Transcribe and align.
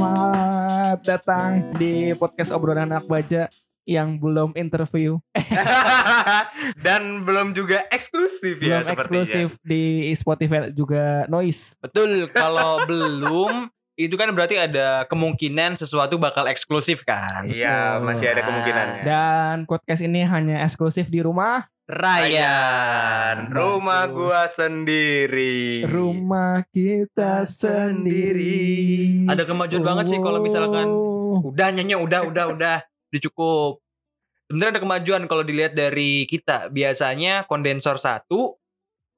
Selamat 0.00 1.04
datang 1.04 1.76
di 1.76 2.16
podcast 2.16 2.56
obrolan 2.56 2.88
anak 2.88 3.04
baja 3.04 3.52
yang 3.84 4.16
belum 4.16 4.56
interview, 4.56 5.20
Dan 6.88 7.28
belum 7.28 7.52
juga 7.52 7.84
eksklusif 7.92 8.64
ya 8.64 8.80
belum 8.80 8.96
sepertinya. 8.96 8.96
eksklusif 8.96 9.48
di 9.60 10.08
Spotify 10.16 10.72
juga 10.72 11.28
noise. 11.28 11.76
Betul, 11.84 12.32
kalau 12.32 12.80
belum 12.88 13.68
itu 14.00 14.16
kan 14.16 14.32
berarti 14.32 14.56
ada 14.56 15.04
kemungkinan 15.04 15.76
sesuatu 15.76 16.16
bakal 16.16 16.48
eksklusif 16.48 17.04
kan. 17.04 17.44
Iya, 17.44 18.00
masih 18.00 18.32
ada 18.32 18.40
kemungkinannya. 18.40 19.04
Dan 19.04 19.68
podcast 19.68 20.00
ini 20.00 20.24
hanya 20.24 20.64
eksklusif 20.64 21.12
di 21.12 21.20
rumah, 21.20 21.68
Raya. 21.90 22.54
rumah 23.50 24.06
Bagus. 24.06 24.14
gua 24.14 24.42
sendiri. 24.46 25.82
rumah 25.84 26.62
kita 26.64 27.42
sendiri. 27.42 29.26
Ada 29.26 29.42
kemajuan 29.42 29.82
banget 29.82 30.04
sih 30.08 30.18
kalau 30.18 30.38
misalkan 30.38 30.86
Oh. 30.86 31.42
udah 31.44 31.68
nyanyi 31.70 31.94
udah 31.94 32.22
udah 32.24 32.44
udah 32.48 32.76
dicukup. 33.08 33.82
Sebenarnya 34.46 34.72
ada 34.72 34.82
kemajuan 34.82 35.22
kalau 35.26 35.42
dilihat 35.42 35.74
dari 35.74 36.26
kita. 36.26 36.66
Biasanya 36.68 37.42
kondensor 37.44 37.98
satu 37.98 38.54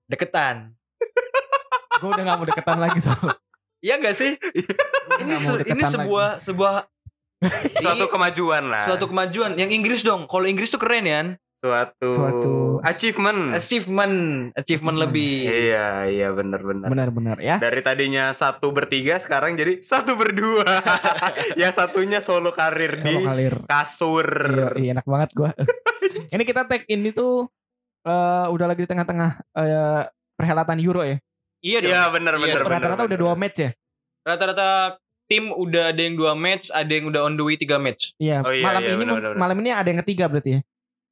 deketan. 0.04 0.72
gue 2.00 2.08
udah 2.08 2.22
gak 2.22 2.36
mau 2.36 2.46
deketan 2.46 2.78
lagi 2.78 3.00
soal. 3.00 3.36
Iya 3.80 3.96
enggak 3.96 4.16
sih? 4.16 4.32
Gua 4.38 5.16
ini 5.18 5.34
se- 5.36 5.66
ini 5.66 5.82
sebuah 5.82 6.28
sebuah 6.38 6.74
Suatu 7.74 8.06
kemajuan 8.06 8.64
lah. 8.64 8.86
suatu 8.86 9.10
kemajuan. 9.10 9.56
Yang 9.56 9.70
Inggris 9.74 10.00
dong. 10.00 10.24
Kalau 10.24 10.46
Inggris 10.46 10.70
tuh 10.70 10.78
keren 10.78 11.04
ya. 11.04 11.20
Suatu, 11.62 12.10
Suatu- 12.10 12.60
achievement. 12.82 13.54
Achievement, 13.54 14.16
achievement 14.52 14.56
Achievement. 14.58 14.96
lebih. 14.98 15.34
Iya, 15.46 15.86
iya 16.10 16.28
benar-benar. 16.28 16.90
Benar-benar 16.90 17.36
ya. 17.38 17.56
Dari 17.56 17.78
tadinya 17.80 18.34
satu 18.34 18.68
bertiga 18.68 19.14
sekarang 19.16 19.54
jadi 19.54 19.78
satu 19.80 20.18
berdua. 20.18 20.66
Yang 21.60 21.72
satunya 21.72 22.18
solo 22.18 22.50
karir 22.50 22.98
Solo 22.98 23.14
di 23.14 23.22
kalir. 23.22 23.54
kasur. 23.64 24.26
Iya, 24.26 24.66
iya, 24.76 24.90
enak 24.92 25.06
banget 25.06 25.30
gua. 25.32 25.50
ini 26.34 26.42
kita 26.42 26.66
tag 26.66 26.82
ini 26.84 27.14
tuh 27.14 27.46
eh 28.02 28.46
udah 28.50 28.66
lagi 28.66 28.82
di 28.82 28.90
tengah-tengah 28.90 29.30
eh, 29.54 30.02
perhelatan 30.34 30.82
Euro 30.82 31.06
ya. 31.06 31.22
Iya 31.62 31.78
dong. 31.78 31.88
Iya 31.88 32.02
benar 32.10 32.34
Iya, 32.34 32.42
benar 32.42 32.60
benar. 32.60 32.72
Rata-rata 32.74 33.02
udah 33.04 33.10
benar. 33.14 33.22
dua 33.22 33.34
match 33.38 33.58
ya. 33.60 33.70
Rata-rata 34.22 34.68
tim 35.30 35.48
udah 35.48 35.94
ada 35.94 36.00
yang 36.02 36.18
dua 36.18 36.34
match, 36.34 36.68
ada 36.68 36.90
yang 36.90 37.06
udah 37.06 37.22
on 37.22 37.38
the 37.38 37.44
way 37.46 37.54
tiga 37.54 37.78
match. 37.78 38.10
Iya, 38.18 38.42
Oh, 38.42 38.50
iya, 38.50 38.66
malam 38.66 38.82
iya, 38.82 38.90
ini 38.90 38.98
benar, 39.00 39.14
benar. 39.16 39.34
malam 39.38 39.56
ini 39.62 39.70
ada 39.70 39.86
yang 39.86 40.00
ketiga 40.02 40.26
berarti 40.26 40.58
ya. 40.58 40.60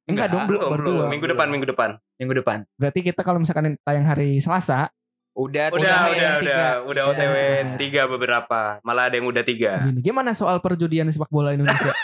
Enggak, 0.09 0.27
Enggak, 0.27 0.27
dong, 0.27 0.43
belum, 0.49 0.59
Belum, 0.59 0.71
baru 0.71 0.81
belum. 0.81 0.95
dua. 0.97 1.05
Minggu 1.07 1.27
depan, 1.29 1.47
minggu 1.47 1.67
depan. 1.69 1.89
Minggu 2.17 2.33
depan. 2.35 2.57
Berarti 2.75 2.99
kita 3.01 3.21
kalau 3.21 3.37
misalkan 3.37 3.77
tayang 3.81 4.05
hari 4.05 4.37
Selasa, 4.37 4.89
Udah, 5.31 5.71
Udah, 5.71 5.79
Udah, 5.79 5.95
udah, 5.95 6.11
udah, 6.11 6.31
tiga. 6.43 6.59
udah 6.83 6.83
Udah, 6.83 7.03
OTW 7.07 7.35
tiga. 7.39 7.77
tiga 7.79 8.01
beberapa. 8.03 8.59
Malah 8.83 9.07
ada 9.07 9.15
yang 9.15 9.31
udah 9.31 9.43
tiga. 9.47 9.71
gini, 9.87 10.03
gimana 10.03 10.35
soal 10.35 10.59
perjudian 10.59 11.07
sepak 11.07 11.31
bola 11.31 11.55
Indonesia? 11.55 11.95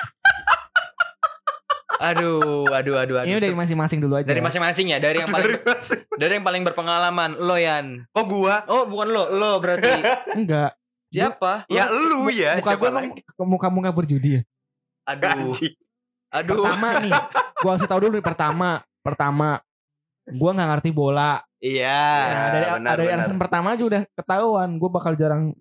aduh, 1.98 2.70
aduh, 2.70 2.96
aduh, 2.96 3.16
aduh. 3.20 3.28
ini 3.28 3.42
dari 3.42 3.52
masing-masing 3.52 4.00
dulu 4.00 4.16
aja. 4.16 4.28
dari 4.30 4.40
masing-masing 4.40 4.96
ya, 4.96 4.98
dari 5.02 5.20
yang 5.20 5.32
paling 5.36 5.60
dari 6.16 6.32
yang 6.40 6.46
paling 6.46 6.64
berpengalaman, 6.64 7.36
lo 7.36 7.60
Yan. 7.60 8.08
Kok 8.16 8.26
gua? 8.32 8.64
Oh, 8.72 8.88
bukan 8.88 9.08
lo, 9.12 9.24
lo 9.28 9.60
berarti. 9.60 9.92
Enggak. 10.40 10.78
Siapa? 11.12 11.68
Ya 11.68 11.92
lu 11.92 12.32
ya. 12.32 12.60
Muka 12.64 12.80
emang 12.80 12.96
lagi? 12.96 13.10
muka-muka 13.40 13.90
berjudi 13.92 14.30
ya. 14.40 14.42
Aduh, 15.04 15.52
aduh. 16.32 16.64
Pertama 16.64 16.90
nih, 17.00 17.12
gua 17.60 17.76
kasih 17.76 17.90
tahu 17.90 18.00
dulu 18.06 18.14
nih 18.18 18.26
pertama. 18.26 18.70
Pertama, 19.02 19.58
gua 20.30 20.52
nggak 20.54 20.70
ngerti 20.76 20.90
bola. 20.92 21.40
Iya. 21.58 22.06
Nah, 22.30 22.48
dari 22.54 22.66
benar, 22.70 22.92
dari 22.94 23.06
benar. 23.10 23.18
alasan 23.18 23.38
pertama 23.42 23.68
aja 23.74 23.84
udah 23.84 24.02
ketahuan 24.14 24.70
gue 24.78 24.90
bakal 24.94 25.14
jarang 25.18 25.58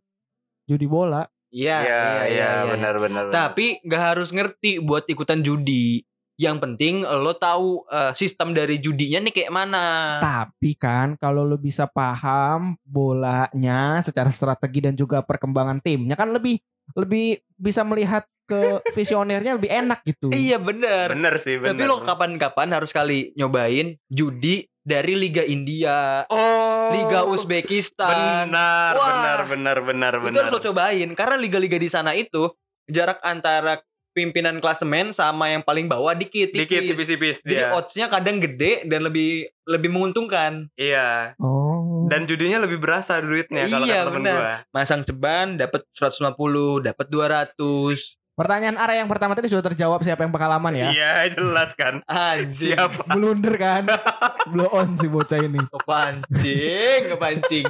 judi 0.65 0.85
bola. 0.85 1.25
Iya, 1.49 1.77
Iya, 1.81 2.03
iya, 2.29 2.51
benar 2.69 2.95
benar. 3.01 3.25
benar. 3.31 3.33
Tapi 3.33 3.81
nggak 3.81 4.03
harus 4.13 4.29
ngerti 4.29 4.83
buat 4.85 5.09
ikutan 5.09 5.41
judi. 5.41 6.05
Yang 6.37 6.57
penting 6.69 6.95
lo 7.01 7.33
tahu 7.33 7.89
eh, 7.89 8.13
sistem 8.13 8.53
dari 8.53 8.77
judinya 8.77 9.25
nih 9.25 9.33
kayak 9.33 9.55
mana. 9.57 9.85
Tapi 10.21 10.77
kan 10.77 11.17
kalau 11.17 11.49
lo 11.49 11.57
bisa 11.57 11.89
paham 11.89 12.77
bolanya 12.85 14.05
secara 14.05 14.29
strategi 14.29 14.85
dan 14.85 14.93
juga 14.93 15.25
perkembangan 15.25 15.81
timnya 15.81 16.13
kan 16.13 16.29
lebih 16.29 16.61
lebih 16.95 17.43
bisa 17.57 17.83
melihat 17.83 18.23
ke 18.47 18.79
visionernya 18.95 19.59
lebih 19.59 19.71
enak 19.75 20.07
gitu. 20.07 20.31
Iya 20.31 20.63
bener. 20.63 21.11
bener 21.19 21.35
sih, 21.43 21.59
bener. 21.59 21.75
Tapi 21.75 21.83
lo 21.91 22.07
kapan-kapan 22.07 22.71
harus 22.71 22.95
kali 22.95 23.35
nyobain 23.35 23.99
judi 24.07 24.63
dari 24.87 25.19
Liga 25.19 25.43
India, 25.43 26.23
Oh. 26.31 26.95
Liga 26.95 27.27
Uzbekistan. 27.27 28.47
Benar, 28.47 28.95
Wah. 28.95 29.07
benar, 29.11 29.39
benar, 29.51 29.77
benar, 29.83 30.13
Itu 30.15 30.25
benar. 30.31 30.39
harus 30.47 30.53
lo 30.55 30.61
cobain 30.63 31.11
karena 31.19 31.35
liga-liga 31.35 31.75
di 31.75 31.91
sana 31.91 32.15
itu 32.15 32.47
jarak 32.87 33.19
antara 33.27 33.83
pimpinan 34.17 34.57
klasemen 34.57 35.13
sama 35.13 35.53
yang 35.53 35.61
paling 35.61 35.85
bawah 35.85 36.11
dikit, 36.11 36.49
Dikit 36.49 36.65
tipis. 36.81 36.89
tipis-tipis 36.97 37.37
Jadi 37.45 37.53
dia. 37.55 37.69
oddsnya 37.71 38.09
kadang 38.09 38.41
gede 38.41 38.89
dan 38.89 39.05
lebih 39.05 39.45
lebih 39.63 39.93
menguntungkan. 39.93 40.73
Iya. 40.73 41.37
Oh. 41.37 42.09
Dan 42.09 42.25
judinya 42.25 42.57
lebih 42.59 42.81
berasa 42.81 43.21
duitnya 43.21 43.69
kalau 43.69 43.85
Iya, 43.85 43.99
kata 43.99 44.09
temen 44.09 44.17
benar. 44.19 44.35
gua. 44.35 44.57
Masang 44.73 45.03
ceban 45.03 45.47
dapat 45.55 45.85
150, 45.93 46.33
dapat 46.81 47.07
200. 47.07 48.17
Pertanyaan 48.33 48.77
arah 48.77 48.93
yang 48.95 49.09
pertama 49.09 49.33
tadi 49.33 49.49
sudah 49.49 49.65
terjawab 49.65 50.01
siapa 50.01 50.21
yang 50.21 50.31
pengalaman 50.31 50.73
ya. 50.73 50.89
Iya, 50.89 51.13
jelas 51.37 51.73
kan. 51.73 52.01
Anjing. 52.05 52.73
Siapa? 52.73 53.05
Blunder 53.13 53.53
kan. 53.55 53.85
Blow 54.53 54.71
on 54.71 54.95
si 54.95 55.05
bocah 55.07 55.37
ini. 55.39 55.61
Kepancing, 55.67 57.01
kepancing. 57.11 57.67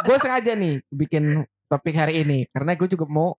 Gue 0.00 0.16
sengaja 0.16 0.54
nih 0.54 0.78
bikin 0.88 1.42
topik 1.66 1.92
hari 1.92 2.22
ini 2.22 2.46
karena 2.48 2.72
gue 2.74 2.88
juga 2.88 3.04
mau 3.04 3.34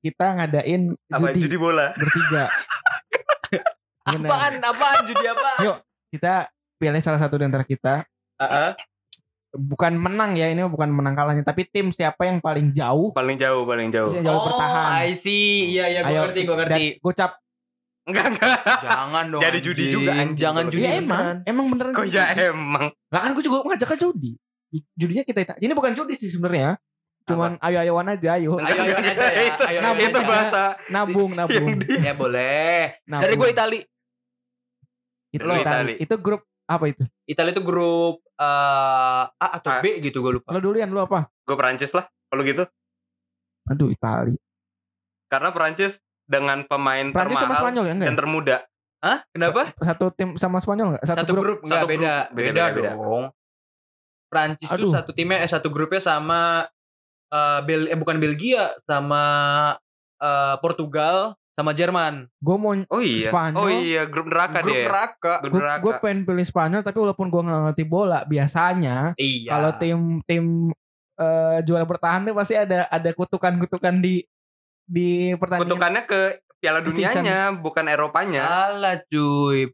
kita 0.00 0.26
ngadain 0.40 0.82
Apa 1.12 1.32
judi, 1.32 1.46
judi 1.46 1.56
bola? 1.60 1.92
bertiga. 1.96 2.44
Bener. 4.10 4.28
apaan? 4.32 4.52
Apaan 4.64 5.00
judi 5.06 5.24
apaan? 5.28 5.60
Yuk 5.64 5.76
kita 6.10 6.50
pilih 6.76 7.00
salah 7.00 7.20
satu 7.22 7.38
di 7.38 7.44
antara 7.46 7.62
kita. 7.62 8.02
Heeh. 8.42 8.70
Bukan 9.50 9.98
menang 9.98 10.38
ya 10.38 10.46
ini 10.46 10.62
bukan 10.62 10.94
menang 10.94 11.18
kalahnya 11.18 11.42
tapi 11.42 11.66
tim 11.66 11.90
siapa 11.90 12.22
yang 12.22 12.38
paling 12.38 12.70
jauh 12.70 13.10
Paling 13.10 13.34
jauh, 13.34 13.66
paling 13.66 13.90
jauh. 13.90 14.06
bisa 14.06 14.22
jauh 14.22 14.38
oh, 14.38 14.46
bertahan. 14.46 15.10
I 15.10 15.18
see. 15.18 15.74
Iya, 15.74 15.84
iya, 15.90 16.00
gue 16.06 16.18
ngerti, 16.22 16.40
gue 16.46 16.56
ngerti. 16.56 16.84
Gocap. 17.02 17.34
Enggak, 18.06 18.26
enggak. 18.30 18.58
Jangan 18.86 19.24
dong. 19.26 19.42
Jadi 19.42 19.58
judi 19.58 19.82
anjing. 19.82 19.94
juga, 19.94 20.12
anjing. 20.14 20.38
Jangan 20.38 20.62
judi. 20.70 20.82
Ya 20.82 20.90
emang, 20.98 21.18
beneran. 21.18 21.38
emang 21.50 21.66
beneran. 21.66 21.92
Kok 21.98 22.06
judi. 22.06 22.18
ya 22.18 22.24
emang. 22.54 22.84
Lah 23.10 23.20
kan 23.26 23.30
gue 23.34 23.44
juga 23.44 23.56
ngajak 23.66 23.88
ke 23.90 23.96
judi. 23.98 24.32
Judinya 24.94 25.24
kita 25.26 25.58
ini 25.58 25.72
bukan 25.74 25.92
judi 25.98 26.14
sih 26.14 26.30
sebenarnya. 26.30 26.78
Cuman 27.30 27.50
ayo-ayoan 27.58 28.06
aja, 28.08 28.28
ayo. 28.34 28.58
Ayo, 28.58 28.80
ayo 28.80 28.94
aja 28.94 29.12
ya. 29.26 29.42
itu, 29.48 29.62
Ayo, 29.64 29.78
ayo 29.80 30.02
itu 30.02 30.20
bahasa 30.20 30.62
Nabung, 30.88 31.30
nabung. 31.32 31.78
di 31.78 31.86
Ya 31.98 32.12
boleh. 32.12 32.98
nabung. 33.04 33.22
Dari 33.22 33.34
gue 33.34 33.48
Itali. 33.48 33.80
itu 35.30 35.38
Itali. 35.40 35.62
Itali. 35.62 35.94
Itu 35.96 36.14
grup 36.18 36.42
apa 36.64 36.84
itu? 36.86 37.02
Itali 37.24 37.50
itu 37.50 37.62
grup 37.62 38.18
eh, 38.34 39.24
A 39.30 39.46
atau 39.56 39.70
A. 39.70 39.78
B 39.78 39.98
gitu 40.00 40.20
gue 40.20 40.32
lupa. 40.36 40.50
Lo 40.50 40.58
duluan 40.58 40.86
lu 40.86 40.98
apa? 40.98 41.30
gue 41.40 41.54
Perancis 41.54 41.90
lah 41.90 42.06
kalau 42.26 42.42
gitu. 42.42 42.62
Aduh, 43.66 43.88
Itali. 43.88 44.34
Karena 45.26 45.50
Perancis 45.50 45.98
dengan 46.26 46.62
pemain 46.62 47.10
Prancis 47.10 47.34
sama 47.36 47.54
termahal 47.54 47.62
Spanyol 47.62 47.84
ya 47.84 47.92
enggak? 47.92 48.06
dan 48.06 48.14
ya? 48.14 48.18
termuda. 48.18 48.56
Hah? 49.00 49.18
Kenapa? 49.30 49.60
Satu 49.76 50.06
tim 50.10 50.28
sama 50.36 50.58
Spanyol 50.58 50.86
enggak? 50.94 51.04
Satu, 51.06 51.18
Satu, 51.22 51.32
grup, 51.32 51.58
enggak 51.62 51.78
Satu 51.78 51.88
beda. 51.88 51.98
grup. 51.98 52.26
Beda, 52.30 52.42
Beda, 52.42 52.50
beda, 52.50 52.64
beda. 52.70 52.90
dong. 52.92 53.24
Prancis 54.26 54.70
Aduh. 54.70 54.82
tuh 54.86 54.90
satu 54.94 55.10
timnya 55.10 55.42
eh 55.42 55.50
satu 55.50 55.68
grupnya 55.68 55.98
sama 55.98 56.62
eh 57.30 57.58
Bel 57.62 57.86
eh 57.86 57.94
bukan 57.94 58.16
Belgia 58.16 58.74
sama 58.82 59.22
eh, 60.16 60.56
Portugal 60.58 61.34
sama 61.52 61.70
Jerman. 61.70 62.24
Gue 62.36 62.56
mau 62.56 62.72
Oh 62.88 62.98
iya. 62.98 63.28
Spanyol. 63.28 63.60
Oh 63.60 63.68
iya, 63.68 64.02
grup 64.04 64.26
neraka 64.26 64.60
grup 64.60 64.72
dia. 64.72 64.86
neraka. 64.86 65.34
Grup 65.40 65.54
neraka. 65.56 65.80
gue 65.80 65.92
pengen 65.98 66.20
pilih 66.24 66.42
Spanyol 66.42 66.80
tapi 66.80 66.98
walaupun 66.98 67.26
gue 67.28 67.42
nggak 67.42 67.60
ngerti 67.66 67.84
bola 67.84 68.24
biasanya 68.24 69.12
Iya. 69.14 69.50
kalau 69.50 69.70
tim 69.76 69.98
tim 70.24 70.44
eh, 71.14 71.58
juara 71.62 71.84
bertahan 71.84 72.24
tuh 72.24 72.32
pasti 72.32 72.54
ada 72.54 72.88
ada 72.88 73.10
kutukan-kutukan 73.12 73.94
di 73.98 74.24
di 74.82 75.36
pertandingan 75.36 75.68
Kutukannya 75.68 76.02
ke 76.04 76.20
Piala. 76.58 76.80
Dunianya, 76.80 77.56
bukan 77.56 77.84
Eropanya. 77.86 78.42
salah 78.44 78.96
cuy. 79.06 79.68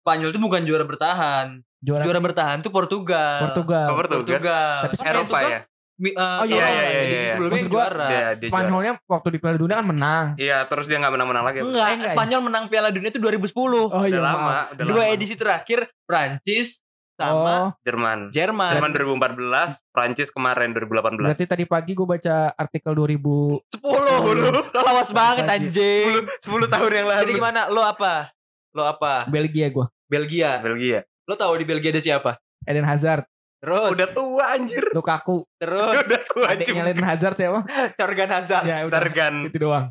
Spanyol 0.00 0.30
itu 0.30 0.40
bukan 0.40 0.62
juara 0.62 0.82
bertahan. 0.82 1.46
juara, 1.78 2.02
Juara 2.02 2.18
bertahan 2.18 2.58
tuh 2.58 2.72
Portugal. 2.72 3.44
Portugal. 3.44 3.86
Oh, 3.92 3.96
Portugal. 3.96 4.24
Portugal. 4.24 4.74
Tapi 4.82 4.94
Eropa 4.96 5.20
Portugal, 5.20 5.44
ya. 5.46 5.60
Eh, 5.96 6.10
Oh, 6.12 6.44
iya, 6.44 6.50
juara, 6.50 6.68
iya, 6.74 6.82
iya, 6.82 7.00
iya. 7.00 7.32
Sebelumnya 7.32 7.54
Maksud 7.56 7.68
gua, 7.68 7.78
juara. 7.80 8.04
Dia, 8.04 8.18
dia 8.18 8.24
juara. 8.34 8.50
Spanyolnya 8.50 8.92
waktu 9.04 9.28
di 9.28 9.38
Piala 9.38 9.56
Dunia 9.56 9.76
kan 9.76 9.86
menang. 9.86 10.26
Iya, 10.36 10.58
terus 10.64 10.84
dia 10.84 10.98
nggak 10.98 11.12
menang-menang 11.12 11.44
lagi. 11.44 11.58
Enggak, 11.60 11.84
Eh, 11.84 11.94
enggak 11.94 12.10
ya? 12.10 12.16
Spanyol 12.16 12.40
menang 12.42 12.64
Piala 12.66 12.88
Dunia 12.90 13.08
itu 13.08 13.20
2010. 13.20 13.54
Oh 13.84 13.90
udah 13.92 14.04
iya 14.04 14.18
lama, 14.18 14.58
udah 14.70 14.84
Dua 14.84 14.96
lama. 15.00 15.12
edisi 15.12 15.34
terakhir 15.34 15.78
Prancis 16.04 16.82
Oh, 17.14 17.46
sama 17.46 17.78
Jerman. 17.80 18.34
Jerman. 18.34 18.74
Jerman 18.74 18.90
2014, 18.90 19.78
Prancis 19.88 20.28
kemarin 20.28 20.74
2018. 20.74 21.22
berarti 21.22 21.46
tadi 21.46 21.62
pagi 21.62 21.94
gue 21.94 22.02
baca 22.04 22.50
artikel 22.52 22.90
2000 22.90 23.62
10 23.70 23.78
lu. 23.78 24.50
Lo 24.66 24.80
lawas 24.82 25.14
banget 25.14 25.46
anjing. 25.46 26.26
10, 26.42 26.42
10 26.42 26.66
tahun 26.66 26.90
yang 26.92 27.06
Jadi 27.06 27.22
lalu. 27.24 27.38
gimana? 27.38 27.60
Lo 27.70 27.80
apa? 27.80 28.34
Lo 28.70 28.82
apa? 28.82 29.22
Belgia 29.26 29.70
gue. 29.70 29.86
Belgia. 30.04 30.58
Belgia. 30.58 31.06
Lo 31.24 31.34
tahu 31.34 31.54
di 31.54 31.64
Belgia 31.64 31.88
ada 31.88 32.02
siapa? 32.02 32.30
Eden 32.64 32.82
Hazard. 32.82 33.22
Terus 33.64 33.90
Udah 33.96 34.08
tua 34.12 34.44
anjir. 34.52 34.84
Lukaku. 34.92 35.48
terus 35.56 35.96
Udah 36.04 36.20
tua 36.28 36.48
juga. 36.60 36.80
Eden 36.92 37.00
Hazard 37.00 37.36
siapa? 37.40 37.60
Torgan 37.96 38.30
Hazard. 38.30 38.64
Ya 38.68 38.84
udah. 38.84 39.00
Targan. 39.00 39.34
Itu 39.48 39.56
doang. 39.56 39.88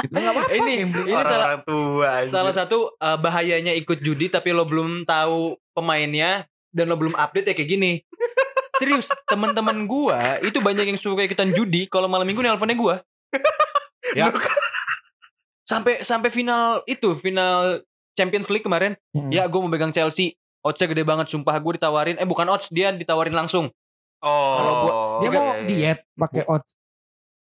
Itu 0.00 0.12
nggak 0.14 0.32
apa-apa. 0.32 0.50
Ini 0.54 0.74
ini 0.88 1.12
salah 1.12 1.20
Orang-orang 1.20 1.62
tua 1.68 2.08
anjir. 2.22 2.32
salah 2.32 2.52
satu 2.56 2.78
uh, 2.96 3.18
bahayanya 3.20 3.72
ikut 3.76 4.00
judi 4.00 4.32
tapi 4.32 4.56
lo 4.56 4.64
belum 4.64 5.04
tahu 5.04 5.60
pemainnya 5.76 6.48
dan 6.72 6.88
lo 6.88 6.96
belum 6.96 7.12
update 7.12 7.52
ya 7.52 7.54
kayak 7.54 7.68
gini. 7.68 7.92
Serius, 8.80 9.10
teman-teman 9.26 9.90
gua 9.90 10.38
itu 10.38 10.62
banyak 10.62 10.86
yang 10.86 10.98
suka 11.00 11.26
ikutan 11.26 11.50
judi 11.50 11.90
kalau 11.90 12.06
malam 12.06 12.22
minggu 12.24 12.40
nelponnya 12.40 12.78
gua. 12.78 13.02
ya. 14.14 14.30
Sampai 15.66 16.00
sampai 16.06 16.30
final 16.30 16.86
itu, 16.86 17.18
final 17.18 17.82
Champions 18.14 18.46
League 18.48 18.62
kemarin. 18.62 18.94
Hmm. 19.10 19.34
Ya, 19.34 19.50
gua 19.50 19.66
mau 19.66 19.72
pegang 19.74 19.90
Chelsea. 19.90 20.38
Oddsnya 20.62 20.90
gede 20.90 21.04
banget, 21.06 21.26
sumpah 21.30 21.54
gue 21.56 21.72
ditawarin. 21.78 22.16
Eh 22.18 22.26
bukan 22.26 22.46
odds, 22.50 22.66
dia 22.68 22.90
ditawarin 22.90 23.34
langsung. 23.34 23.70
Oh. 24.18 24.56
Kalau 24.58 24.74
Dia 25.22 25.28
iya, 25.30 25.38
mau 25.38 25.48
diet 25.62 26.00
pakai 26.18 26.42
oats. 26.46 26.72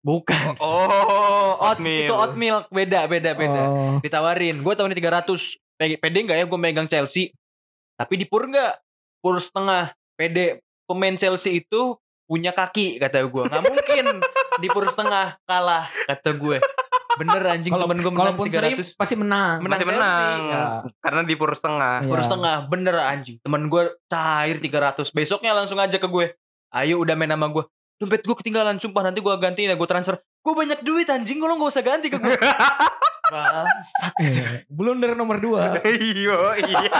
Bukan. 0.02 0.56
Oh, 0.64 1.54
Odds 1.62 1.78
oatmeal. 1.78 2.08
itu 2.08 2.14
oat 2.16 2.34
milk, 2.34 2.64
beda 2.72 3.06
beda 3.06 3.30
beda. 3.38 3.62
Oh. 3.68 3.96
Ditawarin, 4.02 4.64
gue 4.64 4.72
tawarin 4.74 4.96
300. 4.96 5.60
Pede, 5.78 5.94
pede 6.00 6.18
nggak 6.26 6.38
ya 6.42 6.44
gue 6.48 6.58
megang 6.58 6.88
Chelsea? 6.90 7.30
Tapi 7.96 8.18
di 8.18 8.26
pur 8.26 8.48
nggak? 8.48 8.82
Pur 9.22 9.38
setengah. 9.38 9.94
Pede. 10.18 10.64
Pemain 10.88 11.14
Chelsea 11.16 11.62
itu 11.62 11.96
punya 12.26 12.50
kaki 12.50 12.98
kata 12.98 13.28
gue. 13.28 13.42
Nggak 13.46 13.62
mungkin 13.62 14.04
di 14.58 14.68
pur 14.72 14.84
setengah 14.88 15.38
kalah 15.46 15.86
kata 16.08 16.30
gue. 16.34 16.56
Bener 17.20 17.42
anjing 17.44 17.72
Kalau 17.72 17.84
temen 17.84 18.00
gue 18.00 18.12
menang 18.12 18.32
kalaupun 18.32 18.46
seri 18.48 18.72
300. 18.78 18.96
pasti 18.96 19.14
menang. 19.18 19.56
Menang 19.60 19.78
Masih 19.78 19.88
menang. 19.88 20.38
Ya. 20.48 20.64
Karena 21.02 21.20
di 21.28 21.34
pur 21.36 21.50
setengah. 21.52 21.94
Iya. 22.04 22.10
Pur 22.10 22.20
setengah. 22.24 22.56
Bener 22.72 22.96
anjing. 22.96 23.36
Temen 23.44 23.62
gue 23.68 23.82
cair 24.08 24.56
300. 24.58 25.12
Besoknya 25.12 25.52
langsung 25.52 25.76
aja 25.76 25.96
ke 25.96 26.08
gue. 26.08 26.26
Ayo 26.72 27.04
udah 27.04 27.12
main 27.12 27.28
sama 27.28 27.52
gue. 27.52 27.64
Dompet 28.00 28.24
gue 28.24 28.36
ketinggalan. 28.40 28.80
Sumpah 28.80 29.02
nanti 29.04 29.20
gue 29.20 29.34
gantiin 29.36 29.72
ya. 29.72 29.76
Gue 29.76 29.88
transfer. 29.88 30.16
Gue 30.40 30.54
banyak 30.56 30.80
duit 30.80 31.06
anjing. 31.06 31.36
Lo 31.36 31.52
gak 31.60 31.70
usah 31.76 31.84
ganti 31.84 32.08
ke 32.08 32.16
gue. 32.16 32.32
Bangsat. 33.32 34.12
Iya. 34.18 34.48
Blunder 34.68 35.12
nomor 35.12 35.36
dua. 35.38 35.80
Iya, 35.82 36.38
iya. 36.60 36.92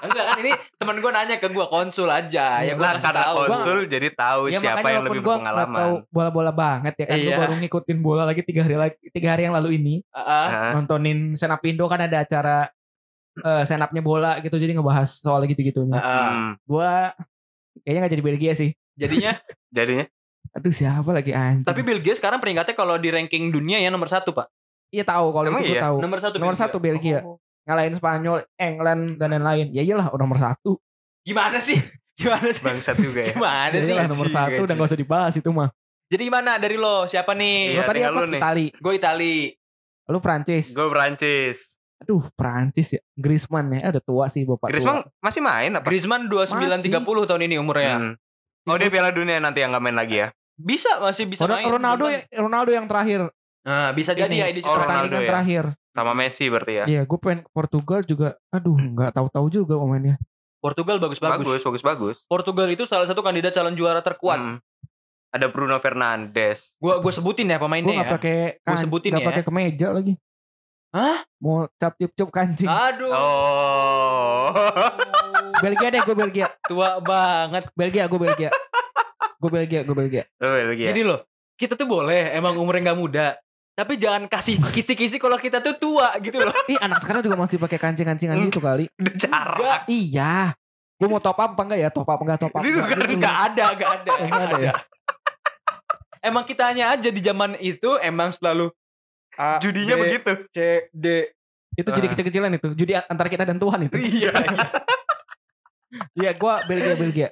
Enggak 0.00 0.24
kan 0.26 0.36
ini 0.38 0.52
temen 0.76 0.96
gue 0.96 1.10
nanya 1.10 1.36
ke 1.36 1.48
gue 1.48 1.66
konsul 1.66 2.06
aja 2.06 2.60
ya 2.60 2.72
gue 2.72 2.84
karena 2.84 3.00
tahu. 3.02 3.36
konsul 3.48 3.78
jadi 3.86 4.08
tahu 4.12 4.42
Ya, 4.46 4.60
siapa 4.60 4.84
yang 4.86 5.02
lebih 5.02 5.20
gua 5.20 5.40
berpengalaman. 5.40 5.74
tahu 5.74 5.94
bola-bola 6.08 6.52
banget 6.52 6.94
ya 6.94 7.06
kan. 7.06 7.16
Gue 7.16 7.24
Iya. 7.26 7.38
baru 7.40 7.54
ngikutin 7.56 7.98
bola 7.98 8.22
lagi 8.22 8.42
tiga 8.42 8.62
hari 8.62 8.76
lagi 8.78 8.96
tiga 9.10 9.28
hari 9.30 9.42
yang 9.44 9.54
lalu 9.54 9.76
ini 9.76 9.94
Heeh. 10.06 10.46
Hah? 10.46 10.70
nontonin 10.72 11.32
Senapindo 11.34 11.84
kan 11.86 12.00
ada 12.00 12.20
acara 12.20 12.68
eh, 13.36 13.62
senapnya 13.64 13.98
bola 13.98 14.38
gitu 14.38 14.54
jadi 14.54 14.72
ngebahas 14.72 15.08
soal 15.10 15.42
gitu-gitunya. 15.44 15.96
Heeh. 15.96 16.28
Hmm. 16.28 16.52
Gua 16.62 17.10
kayaknya 17.80 18.00
nggak 18.00 18.12
jadi 18.12 18.24
Belgia 18.24 18.52
sih. 18.54 18.70
Jadinya 18.94 19.32
Jadinya 19.74 20.04
Aduh 20.54 20.70
siapa 20.70 21.10
lagi 21.10 21.32
anjing. 21.32 21.64
tapi 21.64 21.82
Belgia 21.82 22.14
sekarang 22.14 22.38
peringkatnya 22.38 22.76
kalau 22.76 22.94
di 22.94 23.08
ranking 23.08 23.48
dunia 23.48 23.74
ya 23.76 23.88
nomor 23.88 24.06
satu 24.06 24.30
pak. 24.30 24.46
Iya 24.88 25.02
tahu 25.02 25.26
kalau 25.30 25.46
Emang 25.46 25.60
itu 25.60 25.70
gue 25.70 25.76
iya? 25.76 25.84
tahu. 25.84 25.96
Nomor 26.00 26.18
satu. 26.18 26.36
Nomor 26.36 26.56
satu 26.56 26.76
Belgia. 26.78 27.20
Oh. 27.20 27.36
Ngalahin 27.64 27.94
Spanyol, 27.94 28.38
England 28.54 29.16
dan 29.16 29.28
lain-lain. 29.30 29.66
Ya 29.70 29.80
iyalah 29.80 30.12
nomor 30.12 30.36
satu. 30.36 30.76
Gimana 31.22 31.56
sih? 31.58 31.80
Gimana 32.20 32.46
sih? 32.48 32.60
bangsat 32.60 32.96
juga 32.96 33.24
ya. 33.24 33.32
Gimana 33.32 33.70
Ya 33.70 33.80
sih? 33.80 33.90
iyalah 33.90 34.06
nomor 34.06 34.26
gaji, 34.26 34.34
satu 34.34 34.50
gaji. 34.52 34.62
udah 34.62 34.74
gak 34.74 34.86
usah 34.86 35.00
dibahas 35.00 35.34
itu 35.34 35.50
mah. 35.50 35.68
Jadi 36.04 36.22
gimana 36.22 36.50
dari 36.56 36.76
lo? 36.76 37.04
Siapa 37.04 37.32
nih? 37.32 37.56
Iya, 37.72 37.80
Lo 37.80 37.82
tadi 37.84 38.00
apa? 38.00 38.12
lu 38.14 38.26
nih. 38.28 38.38
Itali. 38.38 38.66
Gue 38.76 38.92
Itali. 38.94 39.34
Lu 40.04 40.18
Prancis. 40.20 40.64
Gue 40.70 40.86
Prancis. 40.86 41.56
Aduh 41.96 42.28
Prancis 42.32 42.88
ya. 42.92 43.00
Griezmann 43.14 43.72
ya. 43.72 43.88
Udah 43.88 44.02
tua 44.04 44.24
sih 44.28 44.44
bapak 44.44 44.68
Griezmann 44.68 45.00
tua. 45.00 45.10
masih 45.18 45.40
main 45.40 45.70
apa? 45.72 45.84
Griezmann 45.84 46.28
29 46.28 46.84
30 46.84 47.00
tahun 47.24 47.42
ini 47.42 47.56
umurnya. 47.56 47.94
Hmm. 47.96 48.12
Oh 48.64 48.76
dia 48.76 48.88
Piala 48.88 49.08
Dunia 49.08 49.40
nanti 49.40 49.60
yang 49.60 49.72
nggak 49.72 49.82
main 49.82 49.96
lagi 49.96 50.20
ya? 50.20 50.28
Bisa 50.54 50.96
masih 50.98 51.24
bisa 51.24 51.44
Ron- 51.44 51.56
main. 51.58 51.66
Ronaldo 51.66 52.04
ya, 52.06 52.20
Ronaldo 52.36 52.70
yang 52.70 52.84
terakhir. 52.84 53.32
Nah, 53.64 53.96
bisa 53.96 54.12
jadi 54.12 54.28
Ini, 54.28 54.44
ya 54.44 54.46
edisi 54.52 54.68
Oh, 54.68 54.76
pertandingan. 54.76 55.24
Ya. 55.24 55.28
terakhir. 55.28 55.64
Sama 55.94 56.12
Messi 56.12 56.44
berarti 56.52 56.72
ya? 56.74 56.84
Iya, 56.84 57.02
gue 57.08 57.18
pengen 57.18 57.40
ke 57.46 57.50
Portugal 57.50 58.00
juga. 58.04 58.28
Aduh, 58.52 58.76
nggak 58.76 59.16
tahu-tahu 59.16 59.46
juga 59.48 59.74
pemainnya. 59.80 60.20
Portugal 60.60 60.96
bagus-bagus. 61.00 61.44
Bagus, 61.44 61.62
bagus, 61.64 61.82
bagus. 61.84 62.16
Portugal 62.28 62.68
itu 62.68 62.84
salah 62.84 63.08
satu 63.08 63.24
kandidat 63.24 63.52
calon 63.52 63.76
juara 63.76 64.04
terkuat. 64.04 64.40
Hmm. 64.40 64.56
Ada 65.34 65.50
Bruno 65.50 65.74
Fernandes. 65.82 66.78
Gua 66.78 67.02
gua 67.02 67.10
sebutin 67.10 67.50
ya 67.50 67.58
Gue 67.58 67.66
pemainnya 67.66 67.94
nggak 68.00 68.08
ya. 68.08 68.14
pakai 68.16 68.36
Gua 68.62 68.68
kan, 68.70 68.76
sebutin 68.78 69.10
nggak 69.12 69.24
ya. 69.24 69.28
pakai 69.32 69.42
kemeja 69.44 69.88
lagi. 69.90 70.14
Hah? 70.94 71.18
Mau 71.42 71.66
cap 71.74 71.92
tiup 71.98 72.12
cap 72.14 72.30
kancing. 72.30 72.70
Aduh. 72.70 73.10
Oh. 73.10 74.46
Belgia 75.58 75.88
deh, 75.90 76.02
gue 76.06 76.16
Belgia. 76.16 76.46
Tua 76.62 77.02
banget. 77.02 77.66
Belgia, 77.74 78.06
gue 78.06 78.20
Belgia. 78.20 78.50
gue 79.42 79.50
Belgia, 79.50 79.80
gue 79.82 79.96
Belgia. 79.96 80.22
Ya? 80.38 80.94
Jadi 80.94 81.02
loh, 81.02 81.26
kita 81.58 81.74
tuh 81.74 81.84
boleh 81.90 82.32
emang 82.32 82.54
umurnya 82.56 82.90
nggak 82.92 82.98
muda. 82.98 83.26
Tapi 83.74 83.98
jangan 83.98 84.22
kasih 84.24 84.54
kisi-kisi 84.70 85.18
kalau 85.18 85.34
kita 85.34 85.58
tuh 85.58 85.74
tua 85.74 86.14
gitu 86.18 86.38
loh. 86.38 86.54
Ih, 86.66 86.78
anak 86.78 87.02
sekarang 87.02 87.20
juga 87.20 87.34
masih 87.34 87.58
pakai 87.58 87.74
kancing-kancingan 87.76 88.38
gitu 88.46 88.58
kali. 88.58 88.86
Enggak, 88.94 89.82
Iya. 89.84 90.54
Gue 90.94 91.10
mau 91.10 91.18
top 91.18 91.34
up 91.36 91.52
apa 91.52 91.62
enggak 91.64 91.80
ya? 91.80 91.88
Top 91.90 92.06
up 92.06 92.16
enggak 92.16 92.38
top 92.38 92.54
up. 92.54 92.62
Ini 92.62 92.70
enggak 92.70 92.86
bukan- 92.86 93.02
gitu. 93.02 93.18
nggak 93.18 93.36
ada, 93.44 93.64
nggak 93.74 93.90
ada. 93.92 94.12
Oh, 94.14 94.24
nggak 94.24 94.42
ada 94.44 94.58
ya? 94.60 94.72
Emang 96.22 96.44
kitanya 96.46 96.84
aja 96.88 97.08
di 97.10 97.20
zaman 97.20 97.58
itu 97.58 97.98
emang 97.98 98.30
selalu 98.30 98.70
A, 99.34 99.58
Judinya 99.58 99.92
B, 99.92 100.00
begitu. 100.00 100.32
C, 100.48 100.58
D. 100.88 101.34
Itu 101.74 101.90
jadi 101.90 102.06
Ah. 102.06 102.10
kecil-kecilan 102.14 102.50
itu. 102.54 102.68
Judi 102.72 102.94
antara 102.94 103.26
kita 103.26 103.42
dan 103.42 103.58
Tuhan 103.58 103.84
itu. 103.84 103.96
Iya. 103.98 104.30
Iya, 106.14 106.34
gue 106.34 106.54
Belgia, 106.66 106.94
Belgia. 106.96 107.28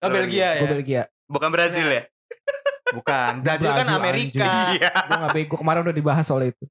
Oh, 0.00 0.08
Belgia 0.08 0.48
ya. 0.50 0.60
Gue 0.60 0.68
Belgia. 0.70 1.02
Bukan 1.26 1.48
Brazil 1.48 1.84
ya? 1.84 2.02
Bukan. 2.94 3.42
Brazil 3.42 3.70
kan 3.72 3.86
Brazil, 3.86 3.98
Amerika. 3.98 4.50
Iya. 4.76 4.90
Gue 4.94 5.16
gak 5.26 5.34
bego. 5.34 5.54
Kemarin 5.58 5.80
udah 5.90 5.96
dibahas 5.96 6.24
soal 6.26 6.50
itu. 6.50 6.64